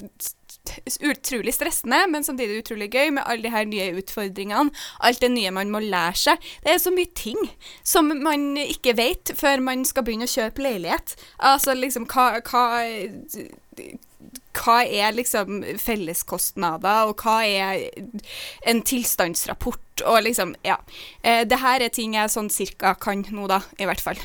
Utrolig 1.01 1.53
stressende, 1.55 1.97
men 2.11 2.23
samtidig 2.25 2.59
utrolig 2.61 2.89
gøy 2.93 3.11
med 3.15 3.23
alle 3.25 3.45
de 3.45 3.51
her 3.53 3.65
nye 3.65 3.87
utfordringene. 3.97 4.73
Alt 5.05 5.21
det 5.23 5.31
nye 5.33 5.53
man 5.55 5.71
må 5.73 5.81
lære 5.81 6.19
seg. 6.19 6.49
Det 6.61 6.73
er 6.73 6.81
så 6.81 6.93
mye 6.93 7.09
ting 7.17 7.39
som 7.81 8.11
man 8.21 8.51
ikke 8.59 8.93
vet 8.99 9.33
før 9.39 9.63
man 9.65 9.81
skal 9.87 10.05
begynne 10.05 10.27
å 10.29 10.33
kjøpe 10.33 10.65
leilighet. 10.65 11.15
Altså 11.51 11.73
liksom 11.77 12.05
hva, 12.11 12.27
hva 12.45 12.65
hva 14.59 14.79
er 14.83 15.15
liksom 15.15 15.61
felleskostnader, 15.79 17.11
og 17.11 17.23
hva 17.23 17.37
er 17.45 17.85
en 18.67 18.81
tilstandsrapport, 18.85 20.03
og 20.05 20.23
liksom, 20.25 20.55
ja. 20.67 20.79
Eh, 21.23 21.45
det 21.47 21.61
her 21.61 21.85
er 21.85 21.93
ting 21.95 22.17
jeg 22.17 22.33
sånn 22.33 22.51
cirka 22.53 22.95
kan 22.99 23.23
nå, 23.31 23.47
da, 23.51 23.61
i 23.79 23.87
hvert 23.89 24.03
fall. 24.03 24.19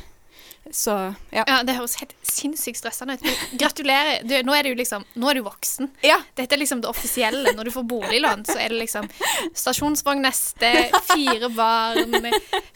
Så, 0.71 1.15
ja. 1.31 1.45
Ja, 1.47 1.63
Det 1.63 1.75
høres 1.77 1.99
helt 2.01 2.15
sinnssykt 2.25 2.79
stressende 2.81 3.19
ut. 3.19 3.25
Men 3.27 3.59
Gratulerer. 3.61 4.23
Du, 4.25 4.35
nå 4.47 4.55
er 4.57 4.65
du 4.65 4.79
liksom 4.79 5.05
Nå 5.21 5.29
er 5.31 5.39
du 5.39 5.43
voksen. 5.45 5.91
Ja, 6.05 6.17
Dette 6.39 6.57
er 6.57 6.63
liksom 6.63 6.81
det 6.81 6.89
offisielle. 6.89 7.53
Når 7.57 7.69
du 7.69 7.73
får 7.75 7.87
boliglån, 7.91 8.47
så 8.49 8.57
er 8.63 8.73
det 8.73 8.81
liksom 8.81 9.09
stasjonsvogn 9.53 10.25
neste, 10.25 10.71
fire 11.11 11.51
barn, 11.53 12.31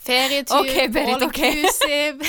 ferietur, 0.04 0.60
okay, 0.60 0.88
Berit, 0.92 1.24
inclusive. 1.24 2.28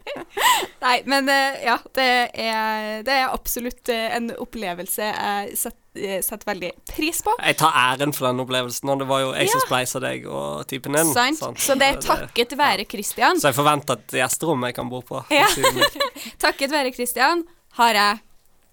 nei, 0.84 0.96
men 1.08 1.28
eh, 1.32 1.62
ja, 1.66 1.78
det 1.96 2.10
er, 2.34 3.02
det 3.06 3.16
er 3.16 3.32
absolutt 3.32 3.92
eh, 3.92 4.10
en 4.16 4.32
opplevelse 4.36 5.08
jeg 5.08 5.56
setter, 5.56 5.81
setter 5.94 6.46
veldig 6.46 6.70
pris 6.88 7.22
på. 7.22 7.34
Jeg 7.42 7.56
tar 7.60 7.72
æren 7.76 8.14
for 8.16 8.26
den 8.30 8.40
opplevelsen, 8.40 8.88
og 8.88 8.98
det 9.02 9.08
var 9.08 9.20
jo 9.20 9.32
jeg 9.34 9.48
som 9.52 9.60
Ja. 9.60 9.66
spleisa 9.66 10.00
deg 10.00 10.26
og 10.26 10.66
typen 10.66 10.92
din. 10.96 11.12
Så 11.56 11.74
det 11.78 11.88
er 11.88 12.00
takket 12.00 12.56
være 12.58 12.86
Christian. 12.88 13.36
Så 13.40 13.48
jeg 13.52 13.54
forventer 13.54 13.92
et 14.00 14.08
gjesterom 14.22 14.64
jeg 14.64 14.74
kan 14.74 14.88
bo 14.88 15.00
på. 15.00 15.24
Ja. 15.30 15.46
Takket 16.38 16.70
være 16.70 16.92
Christian 16.94 17.44
har 17.78 17.92
jeg 17.94 18.20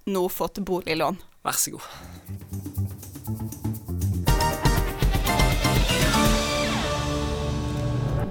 nå 0.08 0.28
fått 0.30 0.64
boliglån. 0.66 1.18
Vær 1.44 1.52
så 1.60 1.72
god. 1.72 2.90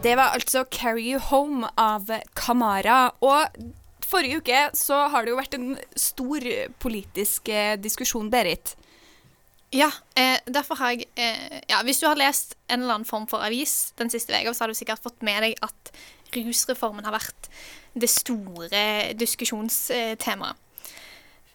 Det 0.03 0.17
var 0.17 0.31
altså 0.35 0.65
'Carry 0.65 1.13
You 1.13 1.19
Home' 1.21 1.69
av 1.77 2.11
Kamara. 2.37 3.11
Og 3.21 3.47
forrige 4.09 4.43
uke 4.43 4.61
så 4.77 5.05
har 5.13 5.25
det 5.25 5.33
jo 5.33 5.39
vært 5.41 5.57
en 5.59 5.73
stor 5.99 6.45
politisk 6.83 7.51
eh, 7.53 7.77
diskusjon, 7.81 8.31
Berit. 8.33 8.75
Ja, 9.75 9.91
eh, 10.17 10.39
derfor 10.49 10.81
har 10.81 10.95
jeg 10.95 11.11
eh, 11.21 11.61
Ja, 11.69 11.83
hvis 11.85 12.01
du 12.01 12.07
har 12.09 12.17
lest 12.17 12.57
en 12.69 12.83
eller 12.83 12.99
annen 12.99 13.09
form 13.09 13.27
for 13.29 13.45
avis 13.45 13.93
den 14.01 14.09
siste 14.13 14.33
uka, 14.33 14.55
så 14.55 14.65
har 14.65 14.73
du 14.73 14.79
sikkert 14.79 15.05
fått 15.05 15.21
med 15.27 15.43
deg 15.45 15.59
at 15.65 15.93
rusreformen 16.37 17.05
har 17.05 17.17
vært 17.17 17.51
det 17.99 18.09
store 18.13 19.13
diskusjonstemaet. 19.19 20.65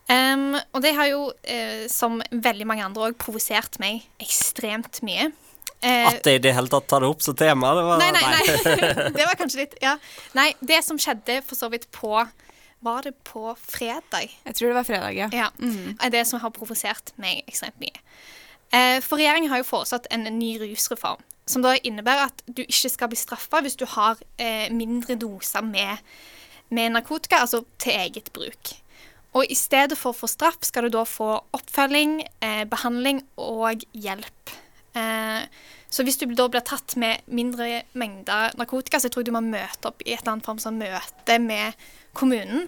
Um, 0.03 0.57
og 0.75 0.81
det 0.83 0.91
har 0.97 1.07
jo, 1.07 1.21
eh, 1.47 1.85
som 1.87 2.19
veldig 2.29 2.65
mange 2.67 2.83
andre 2.83 3.05
òg, 3.07 3.17
provosert 3.17 3.77
meg 3.79 4.03
ekstremt 4.21 4.99
mye. 5.05 5.29
Eh, 5.83 6.07
At 6.07 6.23
jeg 6.29 6.39
i 6.39 6.43
det 6.45 6.53
hele 6.55 6.71
tatt 6.71 6.85
tar 6.87 7.03
det 7.03 7.09
opp 7.11 7.21
som 7.25 7.35
tema, 7.35 7.73
det 7.75 7.83
var 7.83 7.99
Nei, 7.99 8.11
nei, 8.15 8.21
nei. 8.23 9.09
Det 9.17 9.25
var 9.27 9.35
kanskje 9.39 9.63
litt 9.65 9.73
Ja. 9.83 9.97
Nei, 10.37 10.53
det 10.63 10.77
som 10.87 10.99
skjedde 11.01 11.41
for 11.43 11.59
så 11.59 11.67
vidt 11.73 11.89
på 11.91 12.13
Var 12.83 13.01
det 13.09 13.11
på 13.27 13.51
fredag? 13.59 14.31
Jeg 14.45 14.55
tror 14.55 14.71
det 14.71 14.77
var 14.79 14.87
fredag, 14.87 15.11
ja. 15.17 15.27
Ja. 15.35 15.49
Er 16.03 16.13
det 16.13 16.23
som 16.29 16.39
har 16.43 16.51
provosert 16.55 17.11
meg 17.19 17.43
ekstremt 17.47 17.79
mye. 17.83 17.99
Eh, 18.73 18.97
For 19.03 19.19
regjeringen 19.19 19.51
har 19.51 19.61
jo 19.61 19.67
foreslått 19.69 20.07
en 20.11 20.23
ny 20.39 20.55
rusreform. 20.61 21.21
Som 21.47 21.63
da 21.65 21.73
innebærer 21.75 22.29
at 22.31 22.43
du 22.47 22.61
ikke 22.63 22.89
skal 22.91 23.11
bli 23.11 23.19
straffa 23.19 23.59
hvis 23.63 23.75
du 23.79 23.83
har 23.91 24.19
eh, 24.39 24.69
mindre 24.71 25.15
doser 25.19 25.63
med, 25.67 25.99
med 26.71 26.95
narkotika, 26.95 27.41
altså 27.43 27.65
til 27.83 27.95
eget 27.99 28.31
bruk. 28.35 28.73
Og 29.35 29.49
i 29.51 29.55
stedet 29.57 29.97
for 29.99 30.13
å 30.13 30.17
få 30.23 30.27
straff, 30.31 30.59
skal 30.63 30.87
du 30.87 30.93
da 30.95 31.03
få 31.09 31.29
oppfølging, 31.57 32.19
eh, 32.45 32.63
behandling 32.71 33.23
og 33.41 33.83
hjelp. 33.91 34.53
Eh, 34.95 35.45
så 35.93 36.03
hvis 36.05 36.17
du 36.17 36.25
da 36.33 36.47
blir 36.49 36.63
tatt 36.65 36.95
med 37.01 37.21
mindre 37.27 37.83
mengder 37.93 38.53
narkotika, 38.57 38.99
så 38.99 39.09
tror 39.09 39.21
jeg 39.23 39.31
du 39.31 39.35
må 39.35 39.41
møte 39.45 39.89
opp 39.91 40.01
i 40.05 40.13
et 40.13 40.21
eller 40.23 40.33
annet 40.37 40.45
form 40.49 40.59
som 40.61 40.77
møte 40.79 41.39
med 41.41 41.73
kommunen, 42.17 42.67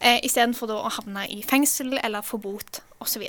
eh, 0.00 0.20
istedenfor 0.24 0.72
å 0.72 0.90
havne 0.90 1.26
i 1.32 1.42
fengsel 1.42 1.98
eller 2.02 2.22
få 2.24 2.40
bot 2.40 2.80
osv. 3.00 3.22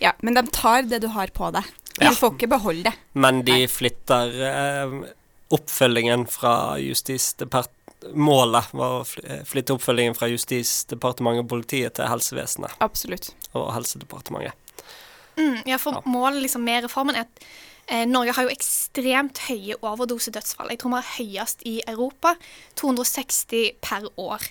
ja. 0.00 0.12
Men 0.22 0.34
de 0.34 0.42
tar 0.50 0.82
det 0.82 1.00
du 1.02 1.08
har 1.08 1.28
på 1.28 1.52
deg. 1.52 1.64
Du 1.98 2.04
Ja. 2.06 2.10
får 2.10 2.34
ikke 2.38 2.48
beholde 2.48 2.84
det. 2.84 2.94
Men 3.14 3.42
de 3.42 3.66
flytter 3.68 4.32
eh, 4.42 5.08
oppfølgingen 5.50 6.26
fra 6.30 6.76
Justisdepartementet 6.78 7.78
Målet 8.18 8.72
var 8.74 8.96
å 8.98 9.02
eh, 9.22 9.44
flytte 9.46 9.76
oppfølgingen 9.76 10.16
fra 10.18 10.26
Justisdepartementet 10.26 11.44
og 11.44 11.48
politiet 11.52 11.94
til 11.94 12.08
helsevesenet 12.10 12.72
Absolutt. 12.82 13.28
og 13.54 13.68
Helsedepartementet. 13.76 14.52
Mm, 15.36 15.62
ja, 15.66 15.76
for 15.78 15.92
Ja. 15.92 16.00
målet 16.04 16.42
liksom 16.42 16.64
med 16.64 16.82
reformen 16.82 17.14
er 17.14 17.20
at 17.28 17.44
Norge 18.08 18.32
har 18.36 18.46
jo 18.46 18.52
ekstremt 18.52 19.42
høye 19.48 19.76
overdosedødsfall. 19.82 20.70
Jeg 20.72 20.80
tror 20.80 20.94
vi 20.94 21.00
er 21.00 21.10
høyest 21.16 21.64
i 21.68 21.74
Europa. 21.90 22.36
260 22.80 23.78
per 23.84 24.06
år. 24.20 24.46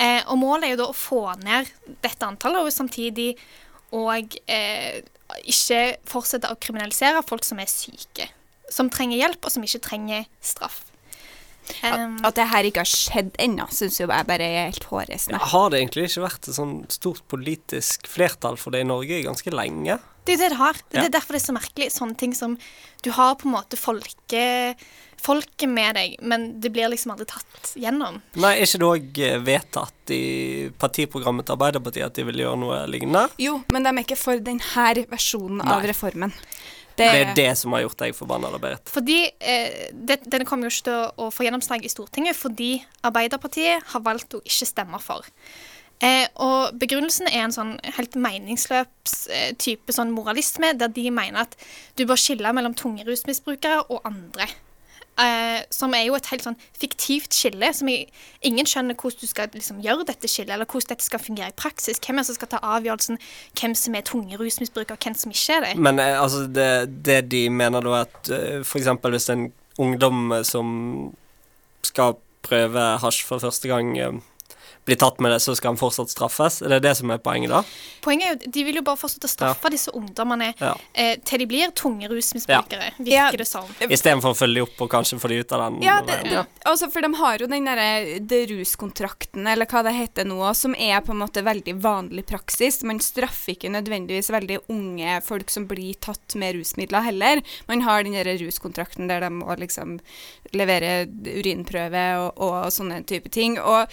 Eh, 0.00 0.22
og 0.26 0.38
målet 0.40 0.66
er 0.66 0.74
jo 0.74 0.80
da 0.80 0.88
å 0.88 0.96
få 0.96 1.24
ned 1.42 1.68
dette 2.04 2.26
antallet, 2.26 2.64
og 2.64 2.72
samtidig 2.72 3.34
og 3.92 4.38
eh, 4.48 5.02
ikke 5.48 5.82
fortsette 6.08 6.48
å 6.48 6.56
kriminalisere 6.60 7.20
folk 7.28 7.44
som 7.44 7.60
er 7.60 7.68
syke. 7.70 8.30
Som 8.72 8.88
trenger 8.92 9.20
hjelp, 9.20 9.44
og 9.44 9.52
som 9.52 9.64
ikke 9.66 9.82
trenger 9.84 10.24
straff. 10.40 10.80
Um, 11.84 12.16
At 12.26 12.36
det 12.36 12.48
her 12.50 12.66
ikke 12.66 12.82
har 12.82 12.90
skjedd 12.90 13.36
ennå, 13.40 13.68
syns 13.72 14.00
jeg 14.00 14.10
bare 14.10 14.42
er 14.42 14.70
helt 14.72 14.86
hårreisende. 14.90 15.38
Har 15.52 15.68
det 15.70 15.82
egentlig 15.82 16.08
ikke 16.08 16.24
vært 16.24 16.48
et 16.48 16.56
sånn 16.56 16.80
stort 16.92 17.22
politisk 17.30 18.08
flertall 18.10 18.58
for 18.60 18.74
det 18.74 18.82
i 18.82 18.88
Norge 18.88 19.20
ganske 19.24 19.54
lenge? 19.54 20.00
Det 20.24 20.34
er 20.36 20.42
det 20.44 20.50
det 20.52 20.58
har. 20.60 20.72
Det 20.88 20.98
er 20.98 21.02
Ja. 21.02 21.08
derfor 21.18 21.32
det 21.34 21.42
er 21.42 21.46
så 21.52 21.54
merkelig. 21.56 21.90
Sånne 21.92 22.16
ting 22.16 22.34
som 22.34 22.58
Du 23.02 23.10
har 23.10 23.34
på 23.34 23.46
en 23.48 23.54
måte 23.56 23.76
folke, 23.76 24.76
folket 25.18 25.68
med 25.68 25.96
deg, 25.96 26.16
men 26.22 26.60
det 26.60 26.70
blir 26.72 26.88
liksom 26.88 27.10
aldri 27.10 27.26
tatt 27.26 27.72
gjennom. 27.74 28.20
Nei, 28.38 28.52
er 28.60 28.62
ikke 28.62 28.78
det 28.78 28.90
òg 28.92 29.42
vedtatt 29.44 30.12
i 30.14 30.70
partiprogrammet 30.78 31.46
til 31.46 31.56
Arbeiderpartiet 31.56 32.06
at 32.06 32.14
de 32.14 32.22
vil 32.28 32.36
gjøre 32.44 32.58
noe 32.62 32.86
lignende? 32.86 33.28
Jo, 33.42 33.64
men 33.72 33.82
de 33.82 33.88
er 33.88 34.04
ikke 34.04 34.16
for 34.20 34.38
denne 34.38 35.06
versjonen 35.10 35.66
av 35.66 35.82
reformen. 35.82 36.32
Det 36.94 37.06
er 37.08 37.34
det 37.34 37.58
som 37.58 37.72
har 37.72 37.82
gjort 37.86 37.98
deg 38.04 38.14
forbanna, 38.14 38.50
Berit. 38.60 38.84
Fordi 38.92 39.24
eh, 39.40 39.88
det, 39.92 40.20
Denne 40.28 40.44
kommer 40.44 40.68
jo 40.68 40.74
ikke 40.74 40.84
til 40.84 41.24
å 41.24 41.30
få 41.32 41.46
gjennomslag 41.46 41.84
i 41.86 41.90
Stortinget 41.90 42.36
fordi 42.36 42.84
Arbeiderpartiet 43.02 43.82
har 43.94 44.04
valgt 44.04 44.36
å 44.36 44.42
ikke 44.44 44.68
stemme 44.68 45.00
for. 45.02 45.24
Eh, 46.02 46.26
og 46.42 46.74
Begrunnelsen 46.82 47.30
er 47.30 47.44
en 47.44 47.54
sånn 47.54 47.76
helt 47.96 48.16
meningsløs 48.18 49.14
eh, 49.30 49.52
type 49.54 49.94
sånn 49.94 50.10
moralisme, 50.14 50.72
der 50.78 50.90
de 50.90 51.06
mener 51.14 51.46
at 51.46 51.56
du 51.98 52.04
bør 52.08 52.18
skille 52.18 52.52
mellom 52.56 52.74
tunge 52.78 53.06
rusmisbrukere 53.06 53.84
og 53.86 54.02
andre. 54.08 54.50
Eh, 55.20 55.60
som 55.68 55.92
er 55.92 56.06
jo 56.06 56.14
et 56.16 56.26
helt 56.32 56.44
sånn 56.46 56.56
fiktivt 56.80 57.36
skille, 57.36 57.68
som 57.76 57.90
jeg, 57.90 58.06
ingen 58.48 58.66
skjønner 58.66 58.96
hvordan 58.96 59.20
du 59.20 59.28
skal 59.28 59.50
liksom, 59.52 59.82
gjøre 59.84 60.06
dette 60.08 60.30
skillet, 60.30 60.54
eller 60.54 60.66
hvordan 60.66 60.94
dette 60.94 61.04
skal 61.04 61.20
fungere 61.20 61.52
i 61.52 61.56
praksis. 61.56 62.00
Hvem 62.00 62.16
er 62.16 62.24
det 62.24 62.30
som 62.30 62.38
skal 62.38 62.50
ta 62.54 62.62
avgjørelsen 62.78 63.20
hvem 63.60 63.76
som 63.76 63.98
er 63.98 64.06
tunge 64.08 64.40
rusmisbrukere, 64.40 64.96
hvem 65.04 65.18
som 65.20 65.34
ikke 65.34 65.58
er 65.58 65.66
det? 65.66 65.74
Men 65.84 66.00
eh, 66.00 66.16
altså, 66.16 66.46
det, 66.48 66.70
det 67.04 67.20
de 67.30 67.44
mener 67.52 67.84
da, 67.84 68.06
at 68.06 68.32
uh, 68.32 68.64
f.eks. 68.64 68.88
hvis 69.04 69.30
en 69.36 69.50
ungdom 69.78 70.32
eh, 70.32 70.46
som 70.48 71.12
skal 71.84 72.16
prøve 72.42 72.86
hasj 73.04 73.22
for 73.28 73.42
første 73.42 73.68
gang, 73.68 73.92
eh, 73.98 74.16
blir 74.84 74.96
tatt 74.98 75.20
med 75.22 75.30
det, 75.30 75.38
så 75.44 75.54
skal 75.54 75.70
han 75.72 75.78
fortsatt 75.78 76.10
straffes? 76.10 76.60
Er 76.62 76.68
det 76.74 76.80
det 76.82 76.96
som 76.98 77.10
er 77.14 77.18
poenget, 77.22 77.50
da? 77.54 77.60
Poenget 78.02 78.24
er 78.26 78.32
jo 78.32 78.38
at 78.40 78.46
de 78.56 78.64
vil 78.66 78.78
jo 78.80 78.82
bare 78.82 78.98
fortsette 78.98 79.28
å 79.28 79.30
straffe 79.30 79.70
disse 79.70 79.92
ungdommene 79.94 80.48
Ja. 80.58 80.72
eh, 80.94 81.16
til 81.24 81.38
de 81.38 81.46
blir 81.46 81.70
tunge 81.78 82.08
rusmisbrukere, 82.10 82.92
virker 82.98 83.12
Ja. 83.12 83.30
det 83.30 83.46
som. 83.46 83.68
Istedenfor 83.80 84.34
å 84.34 84.38
følge 84.40 84.62
opp 84.66 84.80
og 84.82 84.90
kanskje 84.90 85.20
få 85.22 85.28
de 85.28 85.38
ut 85.38 85.52
av 85.52 85.70
den 85.70 85.82
Ja, 85.82 86.00
det, 86.02 86.16
veien. 86.24 86.30
det, 86.42 86.46
altså 86.66 86.90
for 86.90 87.00
de 87.00 87.12
har 87.14 87.38
jo 87.38 87.46
den 87.46 87.64
derre 87.64 88.18
de 88.18 88.40
ruskontrakten, 88.46 89.46
eller 89.46 89.66
hva 89.66 89.84
det 89.84 89.94
heter 89.94 90.24
nå, 90.26 90.40
som 90.56 90.74
er 90.74 91.00
på 91.00 91.12
en 91.12 91.18
måte 91.22 91.44
veldig 91.44 91.76
vanlig 91.80 92.26
praksis. 92.26 92.82
Man 92.82 92.98
straffer 92.98 93.54
ikke 93.54 93.70
nødvendigvis 93.70 94.30
veldig 94.34 94.58
unge 94.68 95.22
folk 95.22 95.48
som 95.48 95.66
blir 95.68 95.94
tatt 96.00 96.34
med 96.34 96.56
rusmidler 96.56 97.02
heller. 97.06 97.42
Man 97.68 97.82
har 97.82 98.02
den 98.02 98.14
derre 98.14 98.34
ruskontrakten 98.40 99.06
der 99.06 99.20
de 99.20 99.30
må 99.30 99.54
liksom 99.58 100.00
levere 100.52 101.06
urinprøve 101.06 102.04
og, 102.18 102.38
og 102.42 102.72
sånne 102.74 103.04
type 103.06 103.30
ting. 103.32 103.58
Og 103.60 103.88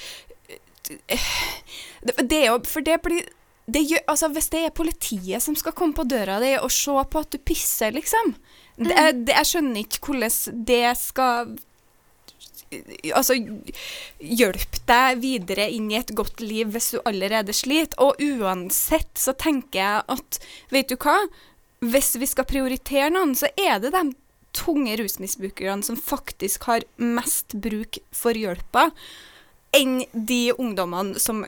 det, 0.88 2.16
det 2.24 2.40
er 2.40 2.48
jo 2.52 2.60
For 2.68 2.86
det 2.86 3.02
blir 3.06 3.28
det 3.70 3.84
gjør, 3.86 4.04
altså 4.10 4.30
Hvis 4.34 4.52
det 4.54 4.66
er 4.66 4.76
politiet 4.76 5.44
som 5.46 5.58
skal 5.60 5.76
komme 5.78 5.98
på 5.98 6.08
døra 6.10 6.40
di 6.42 6.56
og 6.58 6.72
se 6.74 6.94
på 7.12 7.24
at 7.24 7.34
du 7.34 7.40
pisser, 7.42 7.94
liksom 7.96 8.36
det, 8.80 8.96
det, 9.26 9.36
Jeg 9.36 9.50
skjønner 9.52 9.84
ikke 9.84 10.06
hvordan 10.08 10.64
det 10.70 10.86
skal 11.00 11.58
Altså 13.18 13.34
hjelpe 14.22 14.82
deg 14.90 15.22
videre 15.24 15.66
inn 15.74 15.88
i 15.90 15.98
et 15.98 16.12
godt 16.14 16.42
liv 16.44 16.70
hvis 16.70 16.92
du 16.94 17.00
allerede 17.02 17.54
sliter. 17.58 17.98
Og 17.98 18.22
uansett 18.22 19.10
så 19.18 19.34
tenker 19.34 19.80
jeg 19.80 20.04
at 20.14 20.38
Vet 20.70 20.92
du 20.92 20.98
hva? 21.02 21.18
Hvis 21.82 22.12
vi 22.22 22.28
skal 22.30 22.46
prioritere 22.46 23.10
noen, 23.16 23.34
så 23.40 23.50
er 23.58 23.80
det 23.82 23.96
de 23.96 24.12
tunge 24.54 24.98
rusmisbrukerne 25.00 25.86
som 25.86 25.98
faktisk 25.98 26.68
har 26.70 26.86
mest 27.02 27.56
bruk 27.64 28.02
for 28.14 28.38
hjelpa, 28.38 28.90
enn 29.76 30.02
de 30.14 30.50
ungdommene 30.58 31.20
som 31.22 31.44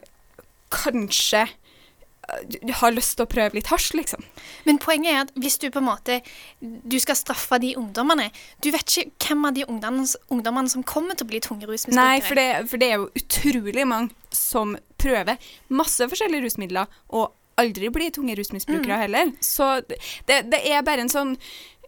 kanskje 0.71 1.41
øh, 1.47 2.71
har 2.79 2.93
lyst 2.95 3.17
til 3.17 3.25
å 3.25 3.31
prøve 3.31 3.57
litt 3.57 3.71
hasj, 3.71 3.91
liksom. 3.97 4.23
Men 4.67 4.79
poenget 4.83 5.11
er 5.11 5.19
at 5.25 5.33
hvis 5.41 5.57
du 5.61 5.67
på 5.73 5.81
en 5.81 5.89
måte 5.89 6.21
Du 6.61 6.97
skal 7.01 7.17
straffe 7.19 7.57
de 7.59 7.73
ungdommene 7.79 8.29
Du 8.63 8.69
vet 8.71 8.85
ikke 8.85 9.27
hvem 9.27 9.49
av 9.49 9.57
de 9.57 9.65
ungdommene, 9.67 10.69
som 10.69 10.85
kommer 10.87 11.17
til 11.17 11.27
å 11.27 11.31
bli 11.33 11.41
tunge 11.43 11.67
rusmisbrukere. 11.67 12.05
Nei, 12.05 12.21
for 12.23 12.39
det, 12.39 12.47
for 12.71 12.81
det 12.81 12.91
er 12.91 13.01
jo 13.01 13.11
utrolig 13.17 13.85
mange 13.87 14.35
som 14.35 14.77
prøver 15.01 15.41
masse 15.73 16.05
forskjellige 16.07 16.45
rusmidler, 16.45 16.89
og 17.09 17.33
aldri 17.61 17.89
blir 17.93 18.13
tunge 18.13 18.35
rusmisbrukere 18.37 19.03
heller. 19.03 19.33
Så 19.43 19.81
det, 19.89 20.43
det 20.51 20.61
er 20.71 20.85
bare 20.85 21.05
en 21.05 21.11
sånn 21.11 21.35
eh, 21.35 21.80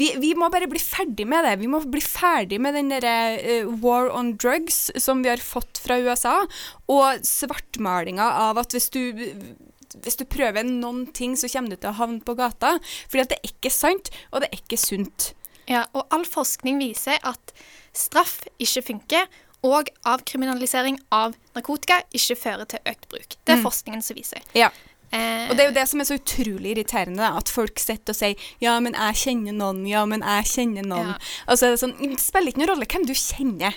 vi, 0.00 0.10
vi 0.20 0.34
må 0.38 0.48
bare 0.52 0.68
bli 0.70 0.80
ferdig 0.82 1.26
med 1.28 1.44
det. 1.44 1.56
Vi 1.60 1.68
må 1.70 1.80
bli 1.84 2.00
ferdig 2.04 2.60
med 2.62 2.74
den 2.76 2.92
derre 2.92 3.14
uh, 3.64 3.72
war 3.82 4.10
on 4.16 4.34
drugs 4.40 4.90
som 5.00 5.22
vi 5.24 5.30
har 5.32 5.42
fått 5.42 5.80
fra 5.82 5.98
USA, 6.00 6.36
og 6.90 7.24
svartmalinga 7.26 8.30
av 8.48 8.60
at 8.62 8.76
hvis 8.76 8.90
du 8.94 9.02
hvis 9.90 10.14
du 10.20 10.22
prøver 10.30 10.62
noen 10.62 11.08
ting, 11.10 11.32
så 11.34 11.48
kommer 11.50 11.72
du 11.74 11.80
til 11.82 11.90
å 11.90 11.96
havne 11.98 12.20
på 12.22 12.36
gata. 12.38 12.76
Fordi 13.10 13.24
at 13.24 13.32
det 13.32 13.38
er 13.40 13.48
ikke 13.50 13.72
sant, 13.74 14.12
og 14.30 14.44
det 14.44 14.46
er 14.52 14.60
ikke 14.60 14.78
sunt. 14.78 15.32
Ja, 15.66 15.80
og 15.98 16.06
all 16.14 16.22
forskning 16.30 16.78
viser 16.78 17.18
at 17.26 17.50
straff 17.90 18.36
ikke 18.62 18.84
funker, 18.86 19.26
og 19.66 19.90
avkriminalisering 20.08 21.00
av 21.12 21.34
narkotika 21.58 21.98
ikke 22.16 22.38
fører 22.38 22.70
til 22.70 22.86
økt 22.86 23.08
bruk. 23.10 23.34
Det 23.44 23.56
er 23.56 23.58
Mm. 23.58 23.66
forskningen 23.66 24.02
som 24.06 24.16
viser. 24.16 24.46
Ja. 24.54 24.70
Eh, 25.12 25.50
Og 25.50 25.56
det 25.56 25.64
er 25.64 25.70
jo 25.70 25.78
det 25.80 25.86
som 25.90 26.00
er 26.00 26.06
så 26.06 26.18
utrolig 26.20 26.74
irriterende, 26.74 27.18
da, 27.18 27.32
at 27.40 27.50
folk 27.50 27.80
sitter 27.82 28.14
og 28.14 28.18
sier 28.18 28.36
'ja, 28.60 28.78
men 28.80 28.94
jeg 28.94 29.14
kjenner 29.24 29.52
noen', 29.52 29.86
'ja, 29.88 30.04
men 30.06 30.22
jeg 30.22 30.44
kjenner 30.46 30.86
noen'. 30.86 31.16
Ja. 31.18 31.18
Og 31.48 31.58
så 31.58 31.66
er 31.66 31.70
det 31.74 31.80
sånn 31.82 31.98
Det 31.98 32.20
spiller 32.20 32.52
ikke 32.52 32.62
noen 32.62 32.72
rolle 32.74 32.86
hvem 32.86 33.06
du 33.06 33.14
kjenner. 33.14 33.74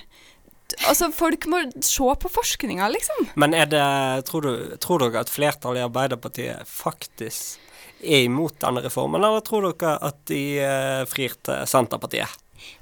Altså, 0.87 1.11
folk 1.11 1.45
må 1.45 1.59
se 1.81 2.03
på 2.03 2.29
forskninga, 2.29 2.87
liksom. 2.89 3.27
Men 3.35 3.53
er 3.53 3.65
det, 3.65 4.25
tror, 4.25 4.41
du, 4.41 4.77
tror 4.77 4.99
dere 4.99 5.21
at 5.21 5.29
flertallet 5.29 5.81
i 5.81 5.85
Arbeiderpartiet 5.85 6.65
faktisk 6.65 7.59
er 8.01 8.25
imot 8.25 8.59
denne 8.59 8.81
reformen, 8.81 9.21
eller 9.21 9.43
tror 9.45 9.67
dere 9.71 9.97
at 10.01 10.25
de 10.25 10.59
eh, 10.59 11.05
frir 11.05 11.35
til 11.43 11.67
Senterpartiet? 11.69 12.29